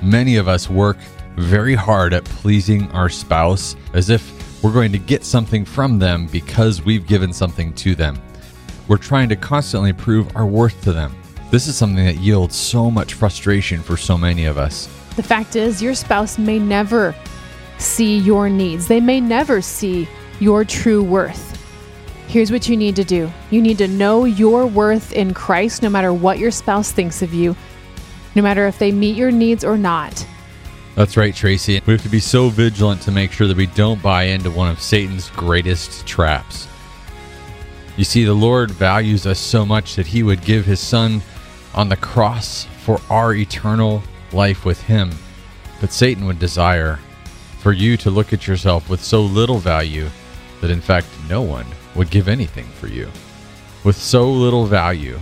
Many 0.00 0.36
of 0.36 0.46
us 0.46 0.70
work 0.70 0.98
very 1.34 1.74
hard 1.74 2.14
at 2.14 2.24
pleasing 2.24 2.88
our 2.92 3.08
spouse 3.08 3.74
as 3.92 4.08
if 4.08 4.62
we're 4.62 4.72
going 4.72 4.92
to 4.92 4.98
get 4.98 5.24
something 5.24 5.64
from 5.64 5.98
them 5.98 6.28
because 6.28 6.82
we've 6.82 7.08
given 7.08 7.32
something 7.32 7.72
to 7.74 7.96
them. 7.96 8.22
We're 8.90 8.96
trying 8.96 9.28
to 9.28 9.36
constantly 9.36 9.92
prove 9.92 10.34
our 10.34 10.44
worth 10.44 10.82
to 10.82 10.92
them. 10.92 11.14
This 11.52 11.68
is 11.68 11.76
something 11.76 12.04
that 12.04 12.16
yields 12.16 12.56
so 12.56 12.90
much 12.90 13.14
frustration 13.14 13.84
for 13.84 13.96
so 13.96 14.18
many 14.18 14.46
of 14.46 14.58
us. 14.58 14.86
The 15.14 15.22
fact 15.22 15.54
is, 15.54 15.80
your 15.80 15.94
spouse 15.94 16.38
may 16.38 16.58
never 16.58 17.14
see 17.78 18.18
your 18.18 18.50
needs, 18.50 18.88
they 18.88 19.00
may 19.00 19.20
never 19.20 19.62
see 19.62 20.08
your 20.40 20.64
true 20.64 21.04
worth. 21.04 21.56
Here's 22.26 22.50
what 22.50 22.68
you 22.68 22.76
need 22.76 22.96
to 22.96 23.04
do 23.04 23.30
you 23.52 23.62
need 23.62 23.78
to 23.78 23.86
know 23.86 24.24
your 24.24 24.66
worth 24.66 25.12
in 25.12 25.34
Christ 25.34 25.84
no 25.84 25.88
matter 25.88 26.12
what 26.12 26.40
your 26.40 26.50
spouse 26.50 26.90
thinks 26.90 27.22
of 27.22 27.32
you, 27.32 27.54
no 28.34 28.42
matter 28.42 28.66
if 28.66 28.80
they 28.80 28.90
meet 28.90 29.14
your 29.14 29.30
needs 29.30 29.62
or 29.62 29.78
not. 29.78 30.26
That's 30.96 31.16
right, 31.16 31.32
Tracy. 31.32 31.80
We 31.86 31.92
have 31.92 32.02
to 32.02 32.08
be 32.08 32.18
so 32.18 32.48
vigilant 32.48 33.02
to 33.02 33.12
make 33.12 33.30
sure 33.30 33.46
that 33.46 33.56
we 33.56 33.66
don't 33.66 34.02
buy 34.02 34.24
into 34.24 34.50
one 34.50 34.68
of 34.68 34.82
Satan's 34.82 35.30
greatest 35.30 36.08
traps. 36.08 36.66
You 38.00 38.04
see, 38.04 38.24
the 38.24 38.32
Lord 38.32 38.70
values 38.70 39.26
us 39.26 39.38
so 39.38 39.66
much 39.66 39.96
that 39.96 40.06
he 40.06 40.22
would 40.22 40.40
give 40.40 40.64
his 40.64 40.80
son 40.80 41.20
on 41.74 41.90
the 41.90 41.98
cross 41.98 42.64
for 42.82 42.98
our 43.10 43.34
eternal 43.34 44.02
life 44.32 44.64
with 44.64 44.80
him. 44.80 45.10
But 45.82 45.92
Satan 45.92 46.24
would 46.24 46.38
desire 46.38 46.98
for 47.58 47.72
you 47.72 47.98
to 47.98 48.10
look 48.10 48.32
at 48.32 48.46
yourself 48.46 48.88
with 48.88 49.04
so 49.04 49.20
little 49.20 49.58
value 49.58 50.08
that, 50.62 50.70
in 50.70 50.80
fact, 50.80 51.08
no 51.28 51.42
one 51.42 51.66
would 51.94 52.08
give 52.08 52.26
anything 52.26 52.64
for 52.64 52.86
you. 52.86 53.06
With 53.84 53.96
so 53.96 54.30
little 54.30 54.64
value 54.64 55.18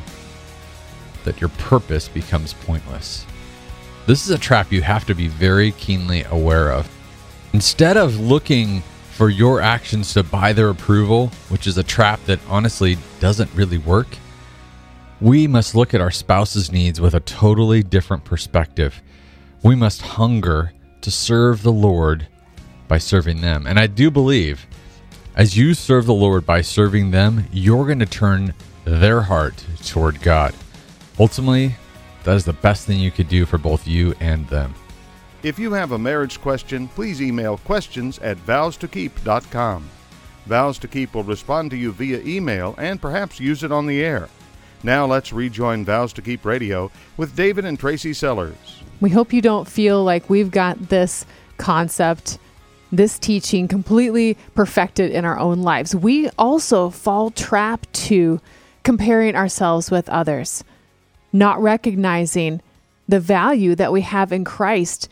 that 1.25 1.41
your 1.41 1.51
purpose 1.51 2.07
becomes 2.07 2.55
pointless. 2.55 3.27
This 4.07 4.25
is 4.25 4.31
a 4.31 4.39
trap 4.39 4.71
you 4.71 4.83
have 4.83 5.05
to 5.07 5.17
be 5.17 5.27
very 5.27 5.73
keenly 5.73 6.23
aware 6.31 6.71
of. 6.71 6.89
Instead 7.53 7.97
of 7.97 8.21
looking 8.21 8.85
for 9.19 9.31
your 9.31 9.61
actions 9.61 10.13
to 10.13 10.23
buy 10.23 10.53
their 10.53 10.69
approval, 10.69 11.27
which 11.49 11.67
is 11.67 11.77
a 11.77 11.83
trap 11.83 12.25
that 12.27 12.39
honestly 12.49 12.97
doesn't 13.19 13.53
really 13.53 13.79
work, 13.79 14.07
we 15.21 15.49
must 15.49 15.75
look 15.75 15.93
at 15.93 16.01
our 16.01 16.13
spouse's 16.13 16.71
needs 16.71 17.01
with 17.01 17.15
a 17.15 17.21
totally 17.21 17.83
different 17.83 18.23
perspective. 18.23 19.03
We 19.65 19.75
must 19.75 20.03
hunger 20.03 20.73
to 21.01 21.11
serve 21.11 21.65
the 21.65 21.73
Lord 21.73 22.29
by 22.87 22.99
serving 22.99 23.41
them. 23.41 23.67
And 23.67 23.81
I 23.81 23.89
do 23.89 24.09
believe 24.09 24.69
as 25.35 25.57
you 25.57 25.75
serve 25.75 26.07
the 26.07 26.15
Lord 26.15 26.47
by 26.47 26.61
serving 26.61 27.11
them, 27.11 27.45
you're 27.51 27.87
going 27.87 27.99
to 27.99 28.07
turn 28.07 28.55
their 28.85 29.23
heart 29.23 29.65
toward 29.85 30.23
God. 30.23 30.55
Ultimately, 31.19 31.75
that 32.23 32.37
is 32.37 32.45
the 32.45 32.53
best 32.53 32.87
thing 32.87 33.01
you 33.01 33.11
could 33.11 33.29
do 33.29 33.47
for 33.47 33.59
both 33.59 33.85
you 33.85 34.15
and 34.21 34.47
them. 34.47 34.77
If 35.45 35.57
you 35.57 35.73
have 35.73 35.93
a 35.93 35.99
marriage 35.99 36.41
question, 36.41 36.89
please 36.89 37.23
email 37.23 37.59
questions 37.59 38.19
at 38.19 38.37
vowstokeep.com. 38.39 39.89
Vows 40.47 40.79
to 40.79 40.89
Keep 40.89 41.15
will 41.15 41.23
respond 41.23 41.71
to 41.71 41.77
you 41.77 41.93
via 41.93 42.21
email 42.23 42.75
and 42.77 43.01
perhaps 43.01 43.39
use 43.39 43.63
it 43.63 43.71
on 43.71 43.87
the 43.87 44.03
air. 44.03 44.29
Now 44.83 45.07
let's 45.07 45.33
rejoin 45.33 45.85
Vows 45.85 46.13
to 46.15 46.23
Keep 46.23 46.45
Radio 46.45 46.91
with 47.17 47.37
David 47.37 47.65
and 47.65 47.79
Tracy 47.79 48.13
Sellers. 48.13 48.83
We 49.01 49.11
hope 49.11 49.33
you 49.33 49.41
don't 49.41 49.69
feel 49.69 50.03
like 50.03 50.29
we've 50.29 50.51
got 50.51 50.89
this 50.89 51.25
concept, 51.57 52.39
this 52.91 53.17
teaching 53.17 53.69
completely 53.69 54.37
perfected 54.57 55.13
in 55.13 55.25
our 55.25 55.39
own 55.39 55.63
lives. 55.63 55.95
We 55.95 56.31
also 56.31 56.91
fall 56.91 57.31
trap 57.31 57.87
to 57.93 58.41
comparing 58.83 59.37
ourselves 59.37 59.89
with 59.89 60.09
others, 60.09 60.65
not 61.33 61.63
recognizing 61.63 62.61
the 63.07 63.21
value 63.21 63.77
that 63.77 63.93
we 63.93 64.01
have 64.01 64.33
in 64.33 64.45
Christ, 64.45 65.09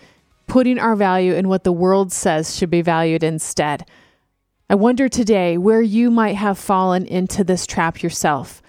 putting 0.47 0.79
our 0.79 0.97
value 0.97 1.35
in 1.35 1.49
what 1.49 1.65
the 1.65 1.73
world 1.73 2.13
says 2.13 2.57
should 2.57 2.71
be 2.71 2.83
valued 2.83 3.23
instead. 3.23 3.87
I 4.69 4.75
wonder 4.75 5.09
today 5.09 5.59
where 5.59 5.83
you 5.83 6.11
might 6.11 6.35
have 6.37 6.59
fallen 6.59 7.07
into 7.07 7.45
this 7.45 7.67
trap 7.67 8.03
yourself. 8.03 8.63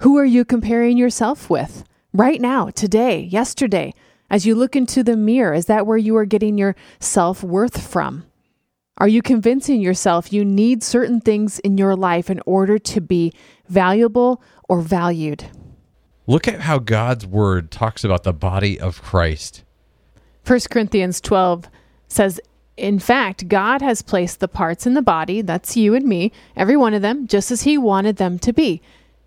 Who 0.00 0.16
are 0.18 0.24
you 0.24 0.44
comparing 0.44 0.96
yourself 0.96 1.50
with 1.50 1.84
right 2.12 2.40
now, 2.40 2.70
today, 2.70 3.20
yesterday? 3.20 3.94
As 4.30 4.46
you 4.46 4.54
look 4.54 4.76
into 4.76 5.02
the 5.02 5.16
mirror, 5.16 5.54
is 5.54 5.66
that 5.66 5.86
where 5.86 5.98
you 5.98 6.16
are 6.16 6.24
getting 6.24 6.58
your 6.58 6.76
self 7.00 7.42
worth 7.42 7.86
from? 7.86 8.24
Are 8.98 9.08
you 9.08 9.22
convincing 9.22 9.80
yourself 9.80 10.32
you 10.32 10.44
need 10.44 10.82
certain 10.84 11.20
things 11.20 11.58
in 11.60 11.78
your 11.78 11.96
life 11.96 12.30
in 12.30 12.40
order 12.46 12.78
to 12.78 13.00
be 13.00 13.32
valuable 13.68 14.40
or 14.68 14.80
valued? 14.80 15.46
Look 16.26 16.46
at 16.46 16.60
how 16.60 16.78
God's 16.78 17.26
word 17.26 17.70
talks 17.70 18.04
about 18.04 18.22
the 18.22 18.32
body 18.32 18.78
of 18.78 19.02
Christ. 19.02 19.64
1 20.46 20.60
Corinthians 20.70 21.20
12 21.20 21.68
says, 22.08 22.40
In 22.76 22.98
fact, 22.98 23.48
God 23.48 23.80
has 23.80 24.02
placed 24.02 24.40
the 24.40 24.48
parts 24.48 24.86
in 24.86 24.94
the 24.94 25.02
body, 25.02 25.40
that's 25.40 25.76
you 25.76 25.94
and 25.94 26.04
me, 26.06 26.32
every 26.56 26.76
one 26.76 26.94
of 26.94 27.02
them, 27.02 27.26
just 27.26 27.50
as 27.50 27.62
He 27.62 27.78
wanted 27.78 28.16
them 28.16 28.38
to 28.40 28.52
be. 28.52 28.82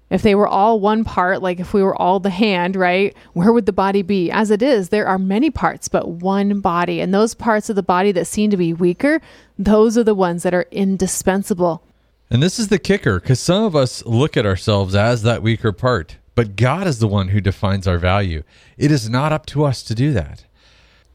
If 0.09 0.21
they 0.21 0.35
were 0.35 0.47
all 0.47 0.79
one 0.79 1.03
part, 1.03 1.41
like 1.41 1.59
if 1.59 1.73
we 1.73 1.83
were 1.83 1.99
all 1.99 2.19
the 2.19 2.29
hand, 2.29 2.75
right, 2.75 3.15
where 3.33 3.51
would 3.51 3.65
the 3.65 3.73
body 3.73 4.03
be? 4.03 4.31
As 4.31 4.51
it 4.51 4.61
is, 4.61 4.89
there 4.89 5.07
are 5.07 5.17
many 5.17 5.49
parts, 5.49 5.89
but 5.89 6.07
one 6.07 6.61
body. 6.61 7.01
And 7.01 7.13
those 7.13 7.33
parts 7.33 7.69
of 7.69 7.75
the 7.75 7.83
body 7.83 8.13
that 8.13 8.25
seem 8.25 8.49
to 8.51 8.57
be 8.57 8.73
weaker, 8.73 9.19
those 9.59 9.97
are 9.97 10.05
the 10.05 10.15
ones 10.15 10.43
that 10.43 10.53
are 10.53 10.67
indispensable. 10.71 11.83
And 12.29 12.41
this 12.41 12.57
is 12.57 12.69
the 12.69 12.79
kicker 12.79 13.19
because 13.19 13.39
some 13.39 13.63
of 13.63 13.75
us 13.75 14.05
look 14.05 14.37
at 14.37 14.45
ourselves 14.45 14.95
as 14.95 15.23
that 15.23 15.41
weaker 15.41 15.73
part, 15.73 16.17
but 16.35 16.55
God 16.55 16.87
is 16.87 16.99
the 16.99 17.07
one 17.07 17.29
who 17.29 17.41
defines 17.41 17.87
our 17.87 17.97
value. 17.97 18.43
It 18.77 18.91
is 18.91 19.09
not 19.09 19.33
up 19.33 19.45
to 19.47 19.65
us 19.65 19.83
to 19.83 19.95
do 19.95 20.13
that. 20.13 20.45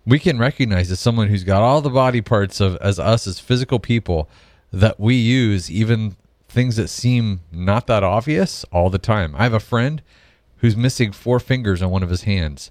We 0.05 0.19
can 0.19 0.39
recognize 0.39 0.91
as 0.91 0.99
someone 0.99 1.29
who's 1.29 1.45
got 1.45 1.63
all 1.63 1.81
the 1.81 1.91
body 1.91 2.21
parts 2.21 2.61
of 2.61 2.77
as 2.77 2.99
us 2.99 3.27
as 3.27 3.39
physical 3.39 3.79
people 3.79 4.29
that 4.73 4.99
we 4.99 5.15
use 5.15 5.71
even 5.71 6.17
things 6.49 6.77
that 6.77 6.89
seem 6.89 7.41
not 7.53 7.87
that 7.87 8.03
obvious 8.03 8.65
all 8.73 8.91
the 8.91 8.99
time. 8.99 9.35
I 9.37 9.45
have 9.45 9.55
a 9.55 9.61
friend 9.61 10.03
who's 10.57 10.77
missing 10.77 11.13
four 11.13 11.41
fingers 11.41 11.83
on 11.83 11.91
one 11.91 12.03
of 12.03 12.11
his 12.11 12.23
hands. 12.23 12.71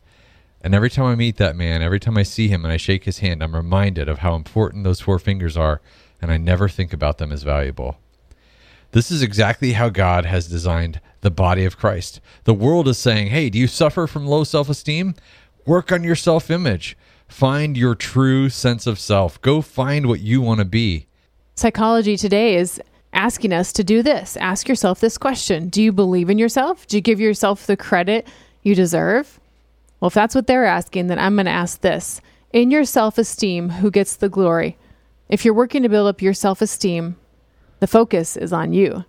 And 0.62 0.76
every 0.76 0.90
time 0.90 1.06
I 1.06 1.16
meet 1.16 1.38
that 1.38 1.56
man, 1.56 1.82
every 1.82 2.00
time 2.00 2.18
I 2.18 2.24
see 2.24 2.48
him 2.48 2.64
and 2.64 2.72
I 2.72 2.78
shake 2.78 3.06
his 3.06 3.20
hand, 3.20 3.42
I'm 3.42 3.56
reminded 3.56 4.08
of 4.08 4.20
how 4.20 4.36
important 4.36 4.84
those 4.84 5.02
four 5.02 5.18
fingers 5.18 5.58
are, 5.58 5.82
and 6.22 6.32
I 6.32 6.38
never 6.38 6.70
think 6.70 6.94
about 6.94 7.18
them 7.18 7.32
as 7.32 7.44
valuable. 7.44 7.98
This 8.92 9.10
is 9.10 9.24
exactly 9.24 9.74
how 9.74 9.90
God 9.90 10.26
has 10.26 10.48
designed 10.48 11.00
the 11.22 11.32
body 11.32 11.66
of 11.66 11.78
Christ. 11.78 12.20
The 12.44 12.54
world 12.54 12.88
is 12.88 12.98
saying, 12.98 13.28
hey, 13.28 13.50
do 13.50 13.58
you 13.58 13.68
suffer 13.68 14.06
from 14.06 14.28
low 14.28 14.44
self 14.44 14.70
esteem? 14.70 15.16
Work 15.66 15.92
on 15.92 16.04
your 16.04 16.16
self 16.16 16.52
image. 16.52 16.98
Find 17.32 17.78
your 17.78 17.96
true 17.96 18.50
sense 18.50 18.86
of 18.86 19.00
self. 19.00 19.42
Go 19.42 19.62
find 19.62 20.06
what 20.06 20.20
you 20.20 20.42
want 20.42 20.60
to 20.60 20.66
be. 20.66 21.08
Psychology 21.56 22.18
today 22.18 22.56
is 22.58 22.80
asking 23.14 23.54
us 23.54 23.72
to 23.74 23.86
do 23.86 24.04
this. 24.04 24.36
Ask 24.36 24.68
yourself 24.68 25.00
this 25.00 25.18
question 25.18 25.70
Do 25.70 25.82
you 25.82 25.94
believe 25.94 26.30
in 26.30 26.38
yourself? 26.38 26.86
Do 26.88 26.98
you 26.98 27.02
give 27.02 27.22
yourself 27.22 27.66
the 27.66 27.78
credit 27.78 28.28
you 28.64 28.76
deserve? 28.76 29.40
Well, 30.00 30.08
if 30.08 30.14
that's 30.14 30.36
what 30.36 30.46
they're 30.46 30.66
asking, 30.66 31.08
then 31.08 31.18
I'm 31.18 31.36
going 31.36 31.46
to 31.46 31.52
ask 31.52 31.80
this 31.80 32.20
In 32.52 32.70
your 32.70 32.84
self 32.84 33.18
esteem, 33.18 33.70
who 33.70 33.90
gets 33.90 34.18
the 34.18 34.30
glory? 34.30 34.78
If 35.30 35.46
you're 35.46 35.54
working 35.54 35.84
to 35.84 35.90
build 35.90 36.10
up 36.10 36.22
your 36.22 36.34
self 36.34 36.62
esteem, 36.62 37.16
the 37.80 37.88
focus 37.88 38.36
is 38.36 38.52
on 38.52 38.74
you. 38.74 39.06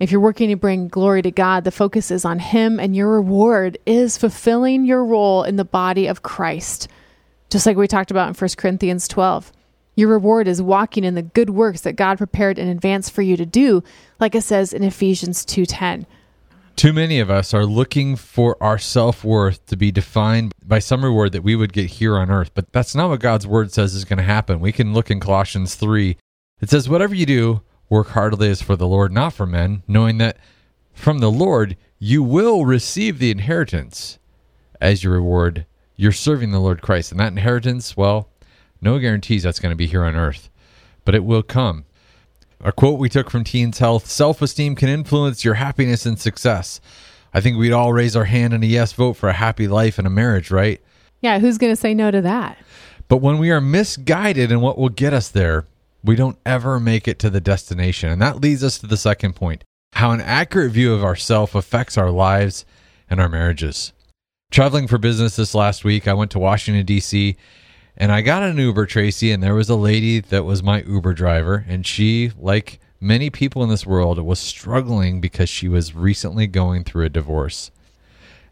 If 0.00 0.10
you're 0.10 0.20
working 0.20 0.48
to 0.48 0.56
bring 0.56 0.88
glory 0.88 1.20
to 1.22 1.30
God, 1.30 1.64
the 1.64 1.70
focus 1.70 2.10
is 2.10 2.24
on 2.24 2.38
Him, 2.38 2.80
and 2.80 2.96
your 2.96 3.10
reward 3.10 3.76
is 3.84 4.16
fulfilling 4.16 4.86
your 4.86 5.04
role 5.04 5.42
in 5.42 5.56
the 5.56 5.64
body 5.64 6.06
of 6.06 6.22
Christ. 6.22 6.88
Just 7.50 7.66
like 7.66 7.76
we 7.76 7.86
talked 7.86 8.10
about 8.10 8.28
in 8.28 8.34
1 8.34 8.50
Corinthians 8.56 9.08
12. 9.08 9.52
Your 9.94 10.08
reward 10.08 10.46
is 10.46 10.60
walking 10.60 11.04
in 11.04 11.14
the 11.14 11.22
good 11.22 11.50
works 11.50 11.82
that 11.82 11.94
God 11.94 12.18
prepared 12.18 12.58
in 12.58 12.68
advance 12.68 13.08
for 13.08 13.22
you 13.22 13.36
to 13.36 13.46
do, 13.46 13.82
like 14.20 14.34
it 14.34 14.42
says 14.42 14.72
in 14.72 14.82
Ephesians 14.82 15.44
2:10. 15.44 16.06
Too 16.74 16.92
many 16.92 17.18
of 17.18 17.30
us 17.30 17.54
are 17.54 17.64
looking 17.64 18.16
for 18.16 18.62
our 18.62 18.76
self 18.76 19.24
worth 19.24 19.64
to 19.66 19.76
be 19.76 19.90
defined 19.90 20.52
by 20.62 20.78
some 20.78 21.02
reward 21.02 21.32
that 21.32 21.42
we 21.42 21.56
would 21.56 21.72
get 21.72 21.92
here 21.92 22.18
on 22.18 22.30
earth, 22.30 22.50
but 22.54 22.70
that's 22.72 22.94
not 22.94 23.08
what 23.08 23.20
God's 23.20 23.46
word 23.46 23.72
says 23.72 23.94
is 23.94 24.04
going 24.04 24.18
to 24.18 24.22
happen. 24.22 24.60
We 24.60 24.72
can 24.72 24.92
look 24.92 25.10
in 25.10 25.18
Colossians 25.18 25.74
3. 25.76 26.18
It 26.60 26.68
says, 26.68 26.88
Whatever 26.88 27.14
you 27.14 27.24
do, 27.24 27.62
Work 27.88 28.08
heartily 28.08 28.48
as 28.50 28.62
for 28.62 28.74
the 28.74 28.86
Lord, 28.86 29.12
not 29.12 29.32
for 29.32 29.46
men, 29.46 29.82
knowing 29.86 30.18
that 30.18 30.38
from 30.92 31.20
the 31.20 31.30
Lord 31.30 31.76
you 31.98 32.22
will 32.22 32.66
receive 32.66 33.18
the 33.18 33.30
inheritance 33.30 34.18
as 34.80 35.04
your 35.04 35.14
reward. 35.14 35.66
You're 35.96 36.12
serving 36.12 36.50
the 36.50 36.60
Lord 36.60 36.82
Christ. 36.82 37.10
And 37.10 37.20
that 37.20 37.32
inheritance, 37.32 37.96
well, 37.96 38.28
no 38.80 38.98
guarantees 38.98 39.42
that's 39.42 39.58
going 39.58 39.72
to 39.72 39.76
be 39.76 39.86
here 39.86 40.04
on 40.04 40.14
earth, 40.14 40.50
but 41.04 41.14
it 41.14 41.24
will 41.24 41.42
come. 41.42 41.84
A 42.60 42.72
quote 42.72 42.98
we 42.98 43.08
took 43.08 43.30
from 43.30 43.44
Teens 43.44 43.78
Health 43.78 44.06
self 44.06 44.40
esteem 44.40 44.74
can 44.74 44.88
influence 44.88 45.44
your 45.44 45.54
happiness 45.54 46.06
and 46.06 46.18
success. 46.18 46.80
I 47.34 47.40
think 47.40 47.58
we'd 47.58 47.72
all 47.72 47.92
raise 47.92 48.16
our 48.16 48.24
hand 48.24 48.54
in 48.54 48.62
a 48.62 48.66
yes 48.66 48.92
vote 48.92 49.14
for 49.14 49.28
a 49.28 49.34
happy 49.34 49.68
life 49.68 49.98
and 49.98 50.06
a 50.06 50.10
marriage, 50.10 50.50
right? 50.50 50.80
Yeah, 51.20 51.38
who's 51.38 51.58
going 51.58 51.72
to 51.72 51.80
say 51.80 51.92
no 51.92 52.10
to 52.10 52.22
that? 52.22 52.58
But 53.08 53.18
when 53.18 53.38
we 53.38 53.50
are 53.50 53.60
misguided 53.60 54.50
in 54.50 54.60
what 54.60 54.78
will 54.78 54.88
get 54.88 55.12
us 55.12 55.28
there, 55.28 55.66
we 56.02 56.16
don't 56.16 56.38
ever 56.46 56.80
make 56.80 57.06
it 57.06 57.18
to 57.20 57.30
the 57.30 57.40
destination. 57.40 58.10
And 58.10 58.22
that 58.22 58.40
leads 58.40 58.64
us 58.64 58.78
to 58.78 58.86
the 58.86 58.96
second 58.96 59.34
point 59.34 59.64
how 59.92 60.10
an 60.10 60.20
accurate 60.20 60.72
view 60.72 60.92
of 60.92 61.02
ourself 61.02 61.54
affects 61.54 61.96
our 61.96 62.10
lives 62.10 62.66
and 63.08 63.20
our 63.20 63.28
marriages. 63.28 63.92
Traveling 64.50 64.86
for 64.86 64.96
business 64.96 65.36
this 65.36 65.54
last 65.54 65.84
week, 65.84 66.08
I 66.08 66.14
went 66.14 66.30
to 66.30 66.38
Washington, 66.38 66.86
D.C., 66.86 67.36
and 67.98 68.12
I 68.12 68.22
got 68.22 68.42
an 68.42 68.58
Uber, 68.58 68.86
Tracy, 68.86 69.32
and 69.32 69.42
there 69.42 69.54
was 69.54 69.68
a 69.68 69.74
lady 69.74 70.20
that 70.20 70.44
was 70.44 70.62
my 70.62 70.82
Uber 70.82 71.14
driver, 71.14 71.64
and 71.68 71.86
she, 71.86 72.30
like 72.38 72.78
many 73.00 73.28
people 73.28 73.62
in 73.62 73.68
this 73.68 73.86
world, 73.86 74.18
was 74.18 74.38
struggling 74.38 75.20
because 75.20 75.48
she 75.48 75.68
was 75.68 75.94
recently 75.94 76.46
going 76.46 76.84
through 76.84 77.04
a 77.04 77.10
divorce. 77.10 77.70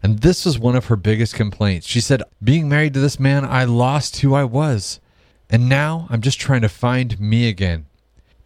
And 0.03 0.19
this 0.19 0.45
was 0.45 0.59
one 0.59 0.77
of 0.77 0.87
her 0.87 0.97
biggest 0.97 1.35
complaints. 1.35 1.87
She 1.87 2.01
said, 2.01 2.23
Being 2.43 2.69
married 2.69 2.93
to 2.95 3.01
this 3.01 3.21
man, 3.21 3.45
I 3.45 3.65
lost 3.65 4.21
who 4.21 4.35
I 4.35 4.45
was. 4.45 5.01
And 5.49 5.69
now 5.69 6.07
I'm 6.11 6.21
just 6.21 6.41
trying 6.41 6.63
to 6.63 6.69
find 6.69 7.19
me 7.19 7.49
again. 7.49 7.87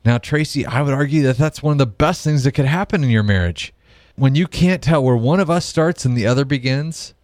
Now, 0.05 0.19
Tracy, 0.19 0.67
I 0.67 0.83
would 0.83 0.95
argue 0.95 1.23
that 1.25 1.39
that's 1.39 1.63
one 1.63 1.73
of 1.73 1.79
the 1.79 1.87
best 1.87 2.23
things 2.23 2.45
that 2.45 2.53
could 2.53 2.67
happen 2.67 3.03
in 3.03 3.11
your 3.11 3.25
marriage. 3.25 3.73
When 4.15 4.35
you 4.35 4.47
can't 4.47 4.83
tell 4.83 5.03
where 5.03 5.17
one 5.17 5.41
of 5.41 5.51
us 5.51 5.65
starts 5.65 6.05
and 6.05 6.17
the 6.17 6.27
other 6.27 6.45
begins, 6.45 7.15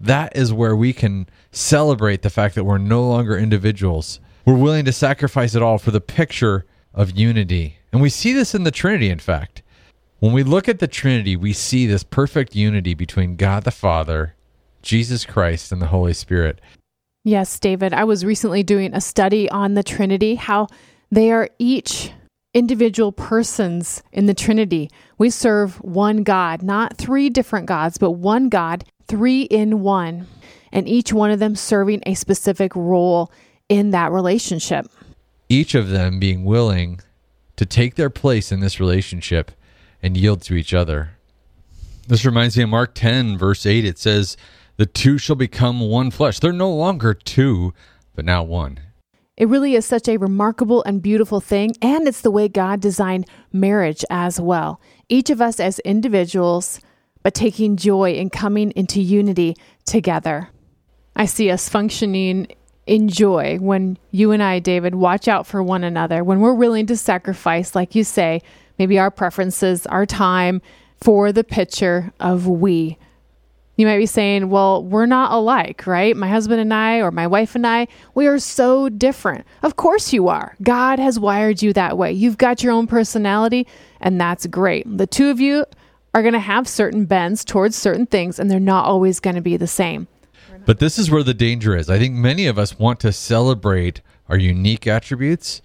that 0.00 0.36
is 0.36 0.52
where 0.52 0.76
we 0.76 0.92
can 0.92 1.28
celebrate 1.50 2.22
the 2.22 2.30
fact 2.30 2.54
that 2.54 2.64
we're 2.64 2.78
no 2.78 3.06
longer 3.06 3.36
individuals. 3.36 4.20
We're 4.44 4.54
willing 4.54 4.84
to 4.84 4.92
sacrifice 4.92 5.54
it 5.54 5.62
all 5.62 5.78
for 5.78 5.90
the 5.90 6.00
picture 6.00 6.64
of 6.94 7.18
unity. 7.18 7.78
And 7.92 8.00
we 8.00 8.10
see 8.10 8.32
this 8.32 8.54
in 8.54 8.64
the 8.64 8.70
Trinity, 8.70 9.10
in 9.10 9.18
fact. 9.18 9.62
When 10.20 10.32
we 10.32 10.42
look 10.42 10.68
at 10.68 10.78
the 10.78 10.88
Trinity, 10.88 11.36
we 11.36 11.52
see 11.52 11.86
this 11.86 12.02
perfect 12.02 12.54
unity 12.54 12.94
between 12.94 13.36
God 13.36 13.64
the 13.64 13.70
Father, 13.70 14.34
Jesus 14.82 15.24
Christ, 15.24 15.70
and 15.70 15.80
the 15.80 15.86
Holy 15.86 16.12
Spirit. 16.12 16.60
Yes, 17.24 17.58
David. 17.58 17.92
I 17.92 18.04
was 18.04 18.24
recently 18.24 18.62
doing 18.62 18.94
a 18.94 19.00
study 19.00 19.50
on 19.50 19.74
the 19.74 19.82
Trinity, 19.82 20.34
how 20.36 20.68
they 21.10 21.30
are 21.30 21.48
each 21.58 22.12
individual 22.54 23.12
persons 23.12 24.02
in 24.12 24.26
the 24.26 24.34
Trinity. 24.34 24.90
We 25.18 25.30
serve 25.30 25.76
one 25.82 26.22
God, 26.22 26.62
not 26.62 26.96
three 26.96 27.30
different 27.30 27.66
gods, 27.66 27.98
but 27.98 28.12
one 28.12 28.48
God, 28.48 28.84
three 29.08 29.42
in 29.42 29.80
one, 29.80 30.26
and 30.72 30.88
each 30.88 31.12
one 31.12 31.30
of 31.30 31.38
them 31.40 31.56
serving 31.56 32.02
a 32.06 32.14
specific 32.14 32.76
role 32.76 33.32
in 33.68 33.90
that 33.90 34.12
relationship. 34.12 34.86
Each 35.48 35.74
of 35.74 35.88
them 35.88 36.18
being 36.18 36.44
willing 36.44 37.00
to 37.56 37.66
take 37.66 37.96
their 37.96 38.10
place 38.10 38.52
in 38.52 38.60
this 38.60 38.78
relationship 38.78 39.50
and 40.02 40.16
yield 40.16 40.42
to 40.42 40.54
each 40.54 40.72
other. 40.72 41.10
This 42.06 42.24
reminds 42.24 42.56
me 42.56 42.62
of 42.62 42.68
Mark 42.68 42.94
10, 42.94 43.36
verse 43.36 43.66
8. 43.66 43.84
It 43.84 43.98
says, 43.98 44.36
the 44.78 44.86
two 44.86 45.18
shall 45.18 45.34
become 45.34 45.80
one 45.80 46.12
flesh. 46.12 46.38
They're 46.38 46.52
no 46.52 46.70
longer 46.70 47.12
two, 47.12 47.74
but 48.14 48.24
now 48.24 48.44
one. 48.44 48.78
It 49.36 49.48
really 49.48 49.74
is 49.74 49.84
such 49.84 50.08
a 50.08 50.16
remarkable 50.16 50.84
and 50.84 51.02
beautiful 51.02 51.40
thing, 51.40 51.72
and 51.82 52.06
it's 52.06 52.20
the 52.20 52.30
way 52.30 52.48
God 52.48 52.80
designed 52.80 53.26
marriage 53.52 54.04
as 54.08 54.40
well. 54.40 54.80
Each 55.08 55.30
of 55.30 55.40
us 55.40 55.58
as 55.58 55.80
individuals, 55.80 56.80
but 57.22 57.34
taking 57.34 57.76
joy 57.76 58.12
in 58.12 58.30
coming 58.30 58.70
into 58.72 59.00
unity 59.00 59.56
together. 59.84 60.50
I 61.16 61.26
see 61.26 61.50
us 61.50 61.68
functioning 61.68 62.48
in 62.86 63.08
joy 63.08 63.58
when 63.60 63.98
you 64.10 64.32
and 64.32 64.42
I, 64.42 64.60
David, 64.60 64.94
watch 64.94 65.28
out 65.28 65.46
for 65.46 65.62
one 65.62 65.84
another, 65.84 66.24
when 66.24 66.40
we're 66.40 66.54
willing 66.54 66.86
to 66.86 66.96
sacrifice, 66.96 67.74
like 67.74 67.94
you 67.94 68.04
say, 68.04 68.40
maybe 68.78 68.98
our 68.98 69.10
preferences, 69.10 69.86
our 69.86 70.06
time 70.06 70.62
for 71.00 71.32
the 71.32 71.44
picture 71.44 72.12
of 72.18 72.46
we 72.46 72.98
you 73.78 73.86
might 73.86 73.98
be 73.98 74.06
saying, 74.06 74.50
well, 74.50 74.82
we're 74.82 75.06
not 75.06 75.30
alike, 75.30 75.86
right? 75.86 76.16
My 76.16 76.26
husband 76.28 76.60
and 76.60 76.74
I, 76.74 76.98
or 76.98 77.12
my 77.12 77.28
wife 77.28 77.54
and 77.54 77.64
I, 77.64 77.86
we 78.12 78.26
are 78.26 78.40
so 78.40 78.88
different. 78.88 79.46
Of 79.62 79.76
course 79.76 80.12
you 80.12 80.26
are. 80.26 80.56
God 80.60 80.98
has 80.98 81.20
wired 81.20 81.62
you 81.62 81.72
that 81.74 81.96
way. 81.96 82.12
You've 82.12 82.38
got 82.38 82.64
your 82.64 82.72
own 82.72 82.88
personality, 82.88 83.68
and 84.00 84.20
that's 84.20 84.48
great. 84.48 84.84
The 84.98 85.06
two 85.06 85.30
of 85.30 85.38
you 85.38 85.64
are 86.14 86.22
going 86.22 86.34
to 86.34 86.40
have 86.40 86.66
certain 86.66 87.04
bends 87.04 87.44
towards 87.44 87.76
certain 87.76 88.06
things, 88.06 88.38
and 88.38 88.50
they're 88.50 88.60
not 88.60 88.84
always 88.84 89.20
going 89.20 89.36
to 89.36 89.42
be 89.42 89.56
the 89.56 89.66
same. 89.66 90.08
But 90.64 90.80
this 90.80 90.98
is 90.98 91.10
where 91.10 91.22
the 91.22 91.34
danger 91.34 91.76
is. 91.76 91.88
I 91.88 91.98
think 91.98 92.14
many 92.14 92.46
of 92.46 92.58
us 92.58 92.78
want 92.78 93.00
to 93.00 93.12
celebrate 93.12 94.00
our 94.28 94.36
unique 94.36 94.86
attributes, 94.86 95.62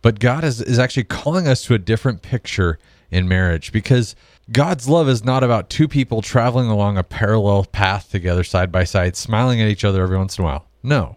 but 0.00 0.18
God 0.18 0.42
is, 0.42 0.60
is 0.60 0.78
actually 0.78 1.04
calling 1.04 1.46
us 1.46 1.64
to 1.66 1.74
a 1.74 1.78
different 1.78 2.22
picture 2.22 2.78
in 3.10 3.28
marriage 3.28 3.70
because 3.70 4.16
God's 4.50 4.88
love 4.88 5.08
is 5.08 5.24
not 5.24 5.44
about 5.44 5.70
two 5.70 5.86
people 5.86 6.22
traveling 6.22 6.68
along 6.68 6.98
a 6.98 7.04
parallel 7.04 7.64
path 7.66 8.10
together 8.10 8.42
side 8.42 8.72
by 8.72 8.84
side, 8.84 9.16
smiling 9.16 9.60
at 9.60 9.68
each 9.68 9.84
other 9.84 10.02
every 10.02 10.18
once 10.18 10.38
in 10.38 10.42
a 10.42 10.46
while. 10.46 10.66
No, 10.82 11.16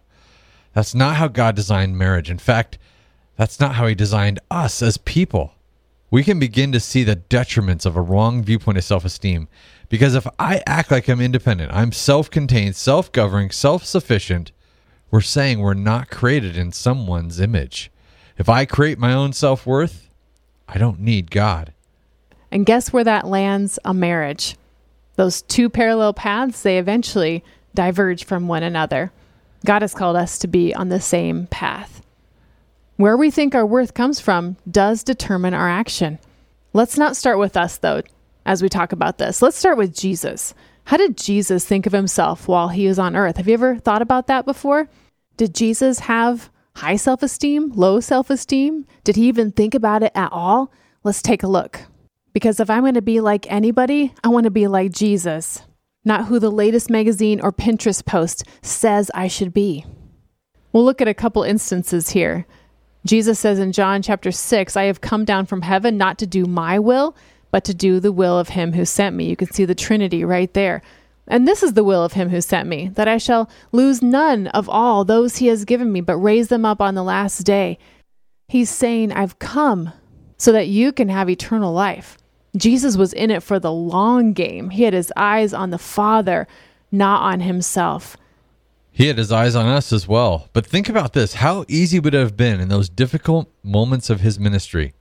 that's 0.73 0.93
not 0.93 1.15
how 1.15 1.27
God 1.27 1.55
designed 1.55 1.97
marriage. 1.97 2.29
In 2.29 2.37
fact, 2.37 2.77
that's 3.37 3.59
not 3.59 3.75
how 3.75 3.87
He 3.87 3.95
designed 3.95 4.39
us 4.51 4.81
as 4.81 4.97
people. 4.97 5.54
We 6.15 6.23
can 6.23 6.39
begin 6.39 6.71
to 6.71 6.79
see 6.79 7.03
the 7.03 7.17
detriments 7.17 7.85
of 7.85 7.97
a 7.97 8.01
wrong 8.01 8.41
viewpoint 8.41 8.77
of 8.77 8.85
self 8.85 9.03
esteem 9.03 9.49
because 9.89 10.15
if 10.15 10.25
I 10.39 10.63
act 10.65 10.89
like 10.89 11.09
I'm 11.09 11.19
independent, 11.19 11.73
I'm 11.73 11.91
self 11.91 12.31
contained, 12.31 12.77
self 12.77 13.11
governing, 13.11 13.51
self 13.51 13.83
sufficient, 13.83 14.53
we're 15.11 15.19
saying 15.19 15.59
we're 15.59 15.73
not 15.73 16.09
created 16.09 16.55
in 16.55 16.71
someone's 16.71 17.41
image. 17.41 17.91
If 18.37 18.47
I 18.47 18.63
create 18.63 18.97
my 18.97 19.11
own 19.11 19.33
self 19.33 19.65
worth, 19.65 20.09
I 20.69 20.77
don't 20.77 21.01
need 21.01 21.31
God. 21.31 21.73
And 22.49 22.65
guess 22.65 22.93
where 22.93 23.03
that 23.03 23.27
lands 23.27 23.77
a 23.83 23.93
marriage? 23.93 24.55
Those 25.17 25.41
two 25.41 25.69
parallel 25.69 26.13
paths, 26.13 26.61
they 26.61 26.79
eventually 26.79 27.43
diverge 27.73 28.23
from 28.23 28.47
one 28.47 28.63
another. 28.63 29.11
God 29.65 29.81
has 29.81 29.93
called 29.93 30.15
us 30.15 30.39
to 30.39 30.47
be 30.47 30.73
on 30.73 30.87
the 30.87 31.01
same 31.01 31.47
path. 31.47 32.04
Where 32.97 33.17
we 33.17 33.29
think 33.29 33.53
our 33.53 33.65
worth 33.65 33.93
comes 33.93 34.21
from 34.21 34.55
does 34.69 35.03
determine 35.03 35.53
our 35.53 35.69
action. 35.69 36.17
Let's 36.71 36.97
not 36.97 37.17
start 37.17 37.37
with 37.37 37.57
us, 37.57 37.77
though, 37.77 38.01
as 38.45 38.61
we 38.61 38.69
talk 38.69 38.93
about 38.93 39.17
this. 39.17 39.41
Let's 39.41 39.57
start 39.57 39.77
with 39.77 39.93
Jesus. 39.93 40.53
How 40.85 40.95
did 40.95 41.17
Jesus 41.17 41.65
think 41.65 41.85
of 41.85 41.91
himself 41.91 42.47
while 42.47 42.69
he 42.69 42.87
was 42.87 42.97
on 42.97 43.15
earth? 43.17 43.35
Have 43.35 43.49
you 43.49 43.53
ever 43.55 43.77
thought 43.77 44.01
about 44.01 44.27
that 44.27 44.45
before? 44.45 44.87
Did 45.35 45.53
Jesus 45.53 45.99
have 45.99 46.49
high 46.77 46.95
self 46.95 47.21
esteem, 47.21 47.73
low 47.75 47.99
self 47.99 48.29
esteem? 48.29 48.85
Did 49.03 49.17
he 49.17 49.27
even 49.27 49.51
think 49.51 49.73
about 49.73 50.01
it 50.01 50.13
at 50.15 50.31
all? 50.31 50.71
Let's 51.03 51.21
take 51.21 51.43
a 51.43 51.47
look. 51.47 51.81
Because 52.31 52.61
if 52.61 52.69
I'm 52.69 52.83
going 52.83 52.93
to 52.93 53.01
be 53.01 53.19
like 53.19 53.51
anybody, 53.51 54.13
I 54.23 54.29
want 54.29 54.45
to 54.45 54.51
be 54.51 54.67
like 54.67 54.93
Jesus, 54.93 55.63
not 56.05 56.25
who 56.25 56.39
the 56.39 56.51
latest 56.51 56.89
magazine 56.89 57.41
or 57.41 57.51
Pinterest 57.51 58.05
post 58.05 58.45
says 58.61 59.11
I 59.13 59.27
should 59.27 59.53
be. 59.53 59.85
We'll 60.71 60.85
look 60.85 61.01
at 61.01 61.09
a 61.09 61.13
couple 61.13 61.43
instances 61.43 62.11
here. 62.11 62.45
Jesus 63.05 63.39
says 63.39 63.59
in 63.59 63.71
John 63.71 64.01
chapter 64.01 64.31
6, 64.31 64.75
I 64.75 64.83
have 64.85 65.01
come 65.01 65.25
down 65.25 65.45
from 65.45 65.61
heaven 65.61 65.97
not 65.97 66.17
to 66.19 66.27
do 66.27 66.45
my 66.45 66.79
will, 66.79 67.15
but 67.51 67.63
to 67.65 67.73
do 67.73 67.99
the 67.99 68.11
will 68.11 68.37
of 68.37 68.49
him 68.49 68.73
who 68.73 68.83
sent 68.83 69.15
me. 69.15 69.29
You 69.29 69.35
can 69.35 69.51
see 69.51 69.65
the 69.65 69.75
Trinity 69.75 70.25
right 70.25 70.53
there. 70.53 70.81
And 71.27 71.47
this 71.47 71.63
is 71.63 71.73
the 71.73 71.83
will 71.83 72.03
of 72.03 72.13
him 72.13 72.29
who 72.29 72.41
sent 72.41 72.67
me, 72.67 72.89
that 72.89 73.07
I 73.07 73.17
shall 73.17 73.49
lose 73.71 74.01
none 74.01 74.47
of 74.47 74.69
all 74.69 75.05
those 75.05 75.37
he 75.37 75.47
has 75.47 75.65
given 75.65 75.91
me, 75.91 76.01
but 76.01 76.17
raise 76.17 76.49
them 76.49 76.65
up 76.65 76.81
on 76.81 76.95
the 76.95 77.03
last 77.03 77.39
day. 77.39 77.77
He's 78.47 78.69
saying, 78.69 79.11
I've 79.11 79.39
come 79.39 79.91
so 80.37 80.51
that 80.51 80.67
you 80.67 80.91
can 80.91 81.09
have 81.09 81.29
eternal 81.29 81.73
life. 81.73 82.17
Jesus 82.57 82.95
was 82.95 83.13
in 83.13 83.31
it 83.31 83.43
for 83.43 83.59
the 83.59 83.71
long 83.71 84.33
game. 84.33 84.69
He 84.69 84.83
had 84.83 84.93
his 84.93 85.11
eyes 85.15 85.53
on 85.53 85.71
the 85.71 85.77
Father, 85.77 86.47
not 86.91 87.21
on 87.21 87.39
himself. 87.41 88.17
He 88.95 89.07
had 89.07 89.17
his 89.17 89.29
eyes 89.29 89.57
on 89.57 89.65
us 89.65 89.91
as 89.91 90.07
well. 90.07 90.47
But 90.53 90.65
think 90.65 90.87
about 90.87 91.11
this 91.11 91.33
how 91.33 91.65
easy 91.67 91.99
would 91.99 92.15
it 92.15 92.19
have 92.19 92.37
been 92.37 92.61
in 92.61 92.69
those 92.69 92.87
difficult 92.87 93.51
moments 93.61 94.09
of 94.09 94.21
his 94.21 94.39
ministry, 94.39 94.93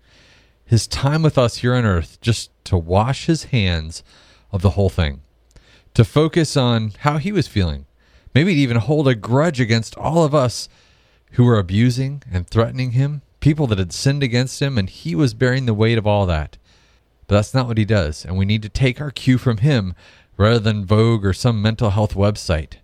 his 0.65 0.89
time 0.89 1.23
with 1.23 1.39
us 1.39 1.59
here 1.59 1.77
on 1.77 1.85
earth, 1.85 2.21
just 2.21 2.51
to 2.65 2.77
wash 2.77 3.27
his 3.27 3.45
hands 3.45 4.03
of 4.51 4.63
the 4.63 4.71
whole 4.71 4.89
thing, 4.89 5.21
to 5.95 6.05
focus 6.05 6.57
on 6.57 6.91
how 6.99 7.19
he 7.19 7.31
was 7.31 7.47
feeling, 7.47 7.87
maybe 8.35 8.53
even 8.53 8.79
hold 8.79 9.07
a 9.07 9.15
grudge 9.15 9.61
against 9.61 9.97
all 9.97 10.25
of 10.25 10.35
us 10.35 10.69
who 11.35 11.45
were 11.45 11.61
abusing 11.61 12.21
and 12.29 12.49
threatening 12.49 12.93
him, 12.93 13.23
people 13.39 13.69
that 13.69 13.79
had 13.79 13.93
sinned 13.93 14.25
against 14.25 14.61
him, 14.61 14.77
and 14.77 14.91
he 14.91 15.15
was 15.15 15.35
bearing 15.35 15.67
the 15.67 15.75
weight 15.75 15.99
of 15.99 16.07
all 16.07 16.27
that. 16.27 16.57
But 17.29 17.37
that's 17.37 17.55
not 17.55 17.69
what 17.69 17.79
he 17.79 17.85
does, 17.85 18.25
and 18.25 18.37
we 18.37 18.45
need 18.45 18.63
to 18.63 18.69
take 18.69 19.01
our 19.01 19.13
cue 19.13 19.39
from 19.39 19.59
him 19.59 19.95
rather 20.37 20.59
than 20.59 20.85
Vogue 20.85 21.25
or 21.25 21.33
some 21.33 21.63
mental 21.63 21.91
health 21.91 22.15
website. 22.15 22.79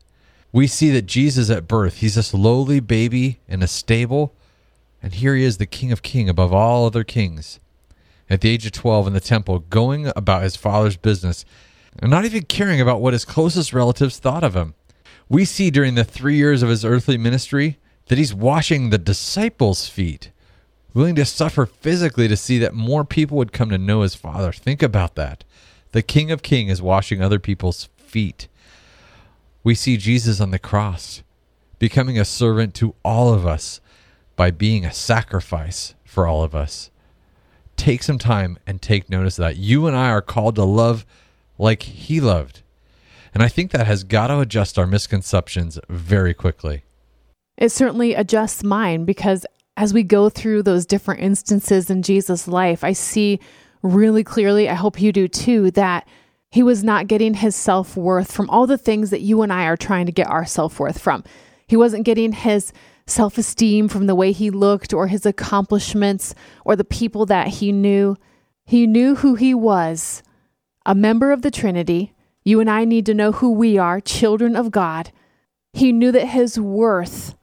We 0.52 0.66
see 0.66 0.90
that 0.90 1.06
Jesus 1.06 1.50
at 1.50 1.68
birth, 1.68 1.98
he's 1.98 2.16
this 2.16 2.34
lowly 2.34 2.80
baby 2.80 3.40
in 3.48 3.62
a 3.62 3.66
stable, 3.66 4.34
and 5.02 5.14
here 5.14 5.34
he 5.34 5.44
is, 5.44 5.58
the 5.58 5.66
King 5.66 5.92
of 5.92 6.02
King 6.02 6.28
above 6.28 6.52
all 6.52 6.86
other 6.86 7.04
kings. 7.04 7.60
At 8.28 8.40
the 8.40 8.50
age 8.50 8.66
of 8.66 8.72
12 8.72 9.08
in 9.08 9.12
the 9.12 9.20
temple, 9.20 9.60
going 9.60 10.12
about 10.14 10.42
his 10.42 10.56
father's 10.56 10.96
business, 10.96 11.44
and 11.98 12.10
not 12.10 12.24
even 12.24 12.44
caring 12.44 12.80
about 12.80 13.00
what 13.00 13.12
his 13.12 13.24
closest 13.24 13.72
relatives 13.72 14.18
thought 14.18 14.44
of 14.44 14.54
him. 14.54 14.74
We 15.28 15.44
see 15.44 15.70
during 15.70 15.94
the 15.94 16.04
three 16.04 16.36
years 16.36 16.62
of 16.62 16.68
his 16.68 16.84
earthly 16.84 17.16
ministry 17.16 17.78
that 18.06 18.18
he's 18.18 18.34
washing 18.34 18.90
the 18.90 18.98
disciples' 18.98 19.88
feet 19.88 20.30
willing 20.94 21.14
to 21.16 21.24
suffer 21.24 21.66
physically 21.66 22.28
to 22.28 22.36
see 22.36 22.58
that 22.58 22.74
more 22.74 23.04
people 23.04 23.36
would 23.36 23.52
come 23.52 23.70
to 23.70 23.78
know 23.78 24.02
his 24.02 24.14
father. 24.14 24.52
Think 24.52 24.82
about 24.82 25.14
that. 25.14 25.44
The 25.92 26.02
King 26.02 26.30
of 26.30 26.42
Kings 26.42 26.72
is 26.72 26.82
washing 26.82 27.22
other 27.22 27.38
people's 27.38 27.88
feet. 27.96 28.48
We 29.62 29.74
see 29.74 29.96
Jesus 29.96 30.40
on 30.40 30.50
the 30.50 30.58
cross 30.58 31.22
becoming 31.78 32.18
a 32.18 32.24
servant 32.24 32.74
to 32.74 32.94
all 33.04 33.32
of 33.32 33.46
us 33.46 33.80
by 34.36 34.50
being 34.50 34.84
a 34.84 34.92
sacrifice 34.92 35.94
for 36.04 36.26
all 36.26 36.42
of 36.42 36.54
us. 36.54 36.90
Take 37.76 38.02
some 38.02 38.18
time 38.18 38.58
and 38.66 38.80
take 38.80 39.10
notice 39.10 39.38
of 39.38 39.44
that. 39.44 39.56
You 39.56 39.86
and 39.86 39.96
I 39.96 40.10
are 40.10 40.22
called 40.22 40.56
to 40.56 40.64
love 40.64 41.04
like 41.58 41.82
he 41.82 42.20
loved. 42.20 42.62
And 43.32 43.42
I 43.42 43.48
think 43.48 43.70
that 43.70 43.86
has 43.86 44.04
got 44.04 44.28
to 44.28 44.40
adjust 44.40 44.78
our 44.78 44.86
misconceptions 44.86 45.78
very 45.88 46.34
quickly. 46.34 46.84
It 47.56 47.70
certainly 47.70 48.14
adjusts 48.14 48.64
mine 48.64 49.04
because 49.04 49.46
as 49.76 49.94
we 49.94 50.02
go 50.02 50.28
through 50.28 50.62
those 50.62 50.86
different 50.86 51.20
instances 51.20 51.90
in 51.90 52.02
Jesus' 52.02 52.48
life, 52.48 52.82
I 52.82 52.92
see 52.92 53.40
really 53.82 54.24
clearly, 54.24 54.68
I 54.68 54.74
hope 54.74 55.00
you 55.00 55.12
do 55.12 55.28
too, 55.28 55.70
that 55.72 56.06
he 56.50 56.62
was 56.62 56.82
not 56.82 57.06
getting 57.06 57.34
his 57.34 57.54
self 57.54 57.96
worth 57.96 58.32
from 58.32 58.50
all 58.50 58.66
the 58.66 58.78
things 58.78 59.10
that 59.10 59.20
you 59.20 59.42
and 59.42 59.52
I 59.52 59.64
are 59.66 59.76
trying 59.76 60.06
to 60.06 60.12
get 60.12 60.28
our 60.28 60.44
self 60.44 60.80
worth 60.80 60.98
from. 60.98 61.24
He 61.66 61.76
wasn't 61.76 62.04
getting 62.04 62.32
his 62.32 62.72
self 63.06 63.38
esteem 63.38 63.88
from 63.88 64.06
the 64.06 64.14
way 64.14 64.32
he 64.32 64.50
looked 64.50 64.92
or 64.92 65.06
his 65.06 65.24
accomplishments 65.24 66.34
or 66.64 66.74
the 66.74 66.84
people 66.84 67.26
that 67.26 67.48
he 67.48 67.72
knew. 67.72 68.16
He 68.64 68.86
knew 68.86 69.16
who 69.16 69.34
he 69.34 69.54
was, 69.54 70.22
a 70.84 70.94
member 70.94 71.32
of 71.32 71.42
the 71.42 71.50
Trinity. 71.50 72.14
You 72.44 72.60
and 72.60 72.70
I 72.70 72.84
need 72.84 73.06
to 73.06 73.14
know 73.14 73.32
who 73.32 73.52
we 73.52 73.78
are, 73.78 74.00
children 74.00 74.56
of 74.56 74.70
God. 74.70 75.12
He 75.72 75.92
knew 75.92 76.10
that 76.12 76.28
his 76.28 76.58
worth 76.58 77.36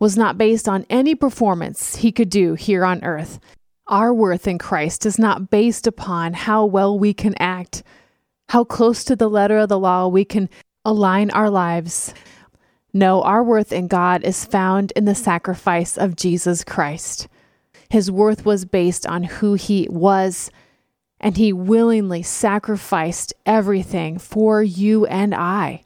was 0.00 0.16
not 0.16 0.38
based 0.38 0.68
on 0.68 0.86
any 0.88 1.14
performance 1.14 1.96
he 1.96 2.12
could 2.12 2.30
do 2.30 2.54
here 2.54 2.84
on 2.84 3.04
earth. 3.04 3.38
Our 3.88 4.12
worth 4.12 4.46
in 4.46 4.58
Christ 4.58 5.06
is 5.06 5.18
not 5.18 5.50
based 5.50 5.86
upon 5.86 6.32
how 6.32 6.64
well 6.64 6.98
we 6.98 7.12
can 7.14 7.34
act, 7.40 7.82
how 8.48 8.64
close 8.64 9.04
to 9.04 9.16
the 9.16 9.28
letter 9.28 9.58
of 9.58 9.68
the 9.68 9.78
law 9.78 10.08
we 10.08 10.24
can 10.24 10.48
align 10.84 11.30
our 11.30 11.50
lives. 11.50 12.14
No, 12.92 13.22
our 13.22 13.42
worth 13.42 13.72
in 13.72 13.88
God 13.88 14.24
is 14.24 14.44
found 14.44 14.92
in 14.96 15.04
the 15.04 15.14
sacrifice 15.14 15.98
of 15.98 16.16
Jesus 16.16 16.64
Christ. 16.64 17.28
His 17.90 18.10
worth 18.10 18.44
was 18.44 18.64
based 18.64 19.06
on 19.06 19.22
who 19.24 19.54
he 19.54 19.86
was, 19.90 20.50
and 21.20 21.36
he 21.36 21.52
willingly 21.52 22.22
sacrificed 22.22 23.34
everything 23.44 24.18
for 24.18 24.62
you 24.62 25.04
and 25.06 25.34
I. 25.34 25.84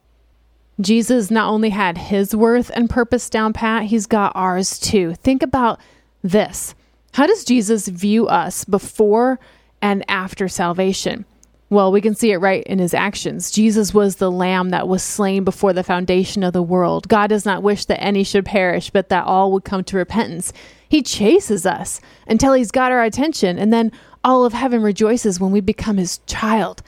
Jesus 0.80 1.30
not 1.30 1.48
only 1.48 1.70
had 1.70 1.98
his 1.98 2.34
worth 2.34 2.70
and 2.74 2.88
purpose 2.88 3.28
down 3.28 3.52
pat, 3.52 3.84
he's 3.84 4.06
got 4.06 4.32
ours 4.34 4.78
too. 4.78 5.14
Think 5.14 5.42
about 5.42 5.80
this. 6.22 6.74
How 7.12 7.26
does 7.26 7.44
Jesus 7.44 7.88
view 7.88 8.26
us 8.26 8.64
before 8.64 9.38
and 9.80 10.04
after 10.08 10.48
salvation? 10.48 11.24
Well, 11.72 11.90
we 11.90 12.02
can 12.02 12.14
see 12.14 12.32
it 12.32 12.36
right 12.36 12.62
in 12.64 12.78
his 12.80 12.92
actions. 12.92 13.50
Jesus 13.50 13.94
was 13.94 14.16
the 14.16 14.30
lamb 14.30 14.68
that 14.72 14.88
was 14.88 15.02
slain 15.02 15.42
before 15.42 15.72
the 15.72 15.82
foundation 15.82 16.42
of 16.42 16.52
the 16.52 16.62
world. 16.62 17.08
God 17.08 17.28
does 17.28 17.46
not 17.46 17.62
wish 17.62 17.86
that 17.86 18.04
any 18.04 18.24
should 18.24 18.44
perish, 18.44 18.90
but 18.90 19.08
that 19.08 19.24
all 19.24 19.50
would 19.52 19.64
come 19.64 19.82
to 19.84 19.96
repentance. 19.96 20.52
He 20.86 21.00
chases 21.00 21.64
us 21.64 22.02
until 22.26 22.52
he's 22.52 22.70
got 22.70 22.92
our 22.92 23.02
attention, 23.02 23.58
and 23.58 23.72
then 23.72 23.90
all 24.22 24.44
of 24.44 24.52
heaven 24.52 24.82
rejoices 24.82 25.40
when 25.40 25.50
we 25.50 25.62
become 25.62 25.96
his 25.96 26.18
child. 26.26 26.82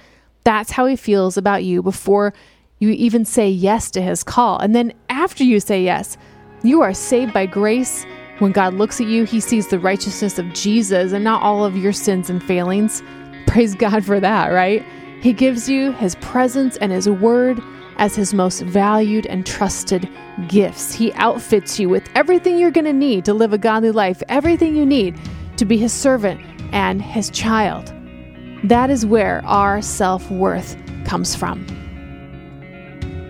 That's 0.44 0.72
how 0.72 0.84
he 0.84 0.96
feels 0.96 1.38
about 1.38 1.64
you 1.64 1.82
before 1.82 2.34
you 2.78 2.90
even 2.90 3.24
say 3.24 3.48
yes 3.48 3.90
to 3.92 4.02
his 4.02 4.22
call. 4.22 4.58
And 4.58 4.74
then 4.76 4.92
after 5.08 5.44
you 5.44 5.60
say 5.60 5.82
yes, 5.82 6.18
you 6.62 6.82
are 6.82 6.92
saved 6.92 7.32
by 7.32 7.46
grace. 7.46 8.04
When 8.38 8.52
God 8.52 8.74
looks 8.74 9.00
at 9.00 9.06
you, 9.06 9.24
he 9.24 9.40
sees 9.40 9.66
the 9.66 9.78
righteousness 9.78 10.38
of 10.38 10.52
Jesus 10.52 11.12
and 11.12 11.24
not 11.24 11.40
all 11.40 11.64
of 11.64 11.74
your 11.74 11.94
sins 11.94 12.28
and 12.28 12.44
failings. 12.44 13.02
Praise 13.46 13.74
God 13.74 14.04
for 14.04 14.20
that, 14.20 14.48
right? 14.48 14.84
He 15.20 15.32
gives 15.32 15.68
you 15.68 15.92
his 15.92 16.16
presence 16.16 16.76
and 16.78 16.92
his 16.92 17.08
word 17.08 17.60
as 17.96 18.14
his 18.14 18.34
most 18.34 18.60
valued 18.62 19.26
and 19.26 19.46
trusted 19.46 20.08
gifts. 20.48 20.92
He 20.92 21.12
outfits 21.14 21.78
you 21.78 21.88
with 21.88 22.08
everything 22.14 22.58
you're 22.58 22.70
going 22.70 22.84
to 22.84 22.92
need 22.92 23.24
to 23.24 23.34
live 23.34 23.52
a 23.52 23.58
godly 23.58 23.90
life, 23.90 24.22
everything 24.28 24.76
you 24.76 24.84
need 24.84 25.18
to 25.56 25.64
be 25.64 25.78
his 25.78 25.92
servant 25.92 26.40
and 26.72 27.00
his 27.00 27.30
child. 27.30 27.92
That 28.64 28.90
is 28.90 29.06
where 29.06 29.42
our 29.46 29.80
self 29.80 30.30
worth 30.30 30.76
comes 31.04 31.34
from. 31.34 31.64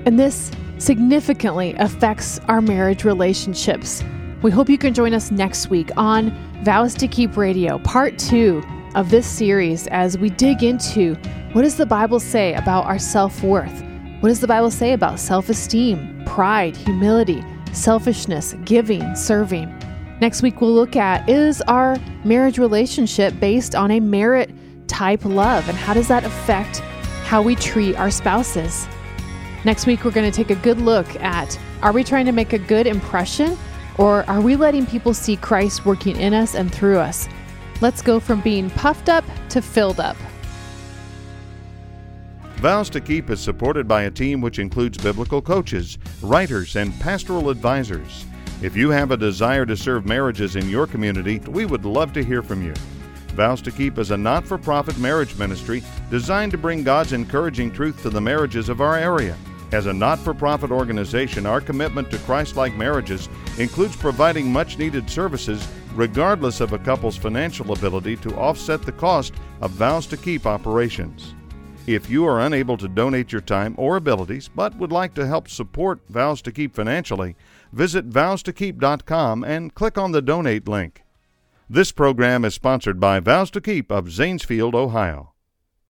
And 0.07 0.19
this 0.19 0.51
significantly 0.79 1.75
affects 1.79 2.39
our 2.49 2.61
marriage 2.61 3.05
relationships. 3.05 4.03
We 4.43 4.51
hope 4.51 4.69
you 4.69 4.79
can 4.79 4.95
join 4.95 5.15
us 5.15 5.31
next 5.31 5.71
week 5.71 5.91
on 5.97 6.31
Vows 6.63 6.95
to 6.95 7.09
Keep 7.09 7.37
Radio, 7.37 7.79
part 7.79 8.19
two 8.19 8.63
of 8.95 9.11
this 9.11 9.27
series, 9.27 9.87
as 9.89 10.17
we 10.17 10.31
dig 10.31 10.63
into 10.63 11.15
what 11.53 11.63
does 11.63 11.77
the 11.77 11.87
Bible 11.87 12.21
say 12.21 12.55
about 12.55 12.85
our 12.85 12.99
self 12.99 13.43
worth? 13.43 13.83
What 14.21 14.29
does 14.29 14.41
the 14.41 14.47
Bible 14.47 14.71
say 14.71 14.93
about 14.93 15.21
self 15.21 15.49
esteem, 15.49 16.23
pride, 16.27 16.77
humility, 16.77 17.45
selfishness, 17.73 18.55
giving, 18.65 19.15
serving? 19.15 19.73
Next 20.21 20.43
week, 20.43 20.61
we'll 20.61 20.73
look 20.73 20.97
at 20.97 21.29
is 21.29 21.61
our 21.63 21.97
marriage 22.25 22.59
relationship 22.59 23.39
based 23.41 23.75
on 23.75 23.91
a 23.91 24.01
merit 24.01 24.51
type 24.87 25.25
love, 25.25 25.69
and 25.69 25.77
how 25.77 25.95
does 25.95 26.09
that 26.09 26.25
affect 26.25 26.79
how 27.25 27.43
we 27.43 27.55
treat 27.57 27.97
our 27.97 28.11
spouses? 28.11 28.87
Next 29.65 29.87
week, 29.87 30.05
we're 30.05 30.11
going 30.11 30.31
to 30.31 30.37
take 30.37 30.51
a 30.51 30.61
good 30.61 30.79
look 30.79 31.09
at 31.17 31.59
are 31.83 31.93
we 31.93 32.03
trying 32.03 32.27
to 32.27 32.33
make 32.33 32.53
a 32.53 32.59
good 32.59 32.87
impression 32.87 33.59
or 33.99 34.29
are 34.29 34.41
we 34.41 34.57
letting 34.57 34.87
people 34.87 35.15
see 35.15 35.37
Christ 35.37 35.85
working 35.85 36.17
in 36.17 36.35
us 36.35 36.55
and 36.55 36.73
through 36.73 36.99
us? 36.99 37.29
Let's 37.85 38.01
go 38.01 38.19
from 38.19 38.41
being 38.41 38.71
puffed 38.71 39.11
up 39.11 39.27
to 39.51 39.61
filled 39.61 40.01
up. 40.01 40.17
Vows 42.63 42.89
to 42.89 42.99
Keep 42.99 43.29
is 43.29 43.41
supported 43.41 43.87
by 43.87 44.05
a 44.05 44.11
team 44.11 44.41
which 44.41 44.59
includes 44.59 44.97
biblical 44.97 45.43
coaches, 45.43 45.99
writers, 46.23 46.77
and 46.77 46.99
pastoral 46.99 47.51
advisors. 47.51 48.25
If 48.63 48.75
you 48.75 48.89
have 48.89 49.11
a 49.11 49.19
desire 49.19 49.67
to 49.67 49.77
serve 49.77 50.07
marriages 50.07 50.57
in 50.57 50.71
your 50.71 50.87
community, 50.87 51.41
we 51.41 51.67
would 51.67 51.85
love 51.85 52.15
to 52.15 52.25
hear 52.25 52.41
from 52.41 52.65
you. 52.65 52.73
Vows 53.37 53.61
to 53.61 53.71
Keep 53.71 53.99
is 53.99 54.13
a 54.13 54.17
not 54.17 54.47
for 54.47 54.57
profit 54.57 54.97
marriage 54.97 55.37
ministry 55.37 55.83
designed 56.11 56.53
to 56.53 56.57
bring 56.57 56.85
God's 56.85 57.13
encouraging 57.13 57.71
truth 57.71 58.01
to 58.01 58.09
the 58.09 58.19
marriages 58.19 58.71
of 58.71 58.81
our 58.81 58.97
area. 58.97 59.37
As 59.73 59.85
a 59.85 59.93
not 59.93 60.19
for 60.21 60.33
profit 60.33 60.71
organization, 60.71 61.45
our 61.45 61.61
commitment 61.61 62.11
to 62.13 62.19
Christ 62.21 62.57
like 62.57 62.75
marriages 62.77 63.29
includes 63.59 63.95
providing 63.95 64.51
much 64.51 64.79
needed 64.79 65.11
services 65.11 65.69
regardless 65.95 66.61
of 66.61 66.73
a 66.73 66.79
couple's 66.79 67.17
financial 67.17 67.73
ability 67.73 68.17
to 68.17 68.35
offset 68.37 68.83
the 68.83 68.93
cost 68.93 69.35
of 69.61 69.71
Vows 69.73 70.07
to 70.09 70.17
Keep 70.17 70.47
operations. 70.47 71.35
If 71.87 72.09
you 72.09 72.27
are 72.27 72.41
unable 72.41 72.79
to 72.79 72.89
donate 72.89 73.31
your 73.31 73.43
time 73.43 73.75
or 73.77 73.97
abilities 73.97 74.49
but 74.49 74.75
would 74.77 74.91
like 74.91 75.13
to 75.15 75.27
help 75.27 75.49
support 75.49 76.01
Vows 76.09 76.41
to 76.43 76.53
Keep 76.53 76.75
financially, 76.75 77.37
visit 77.73 78.09
vowstokeep.com 78.09 79.45
and 79.45 79.75
click 79.75 79.99
on 79.99 80.13
the 80.13 80.23
donate 80.23 80.67
link. 80.67 81.03
This 81.69 81.93
program 81.93 82.45
is 82.45 82.55
sponsored 82.55 82.99
by 82.99 83.21
Vows 83.21 83.51
to 83.51 83.61
Keep 83.61 83.91
of 83.91 84.07
Zanesfield, 84.07 84.75
Ohio. 84.75 85.34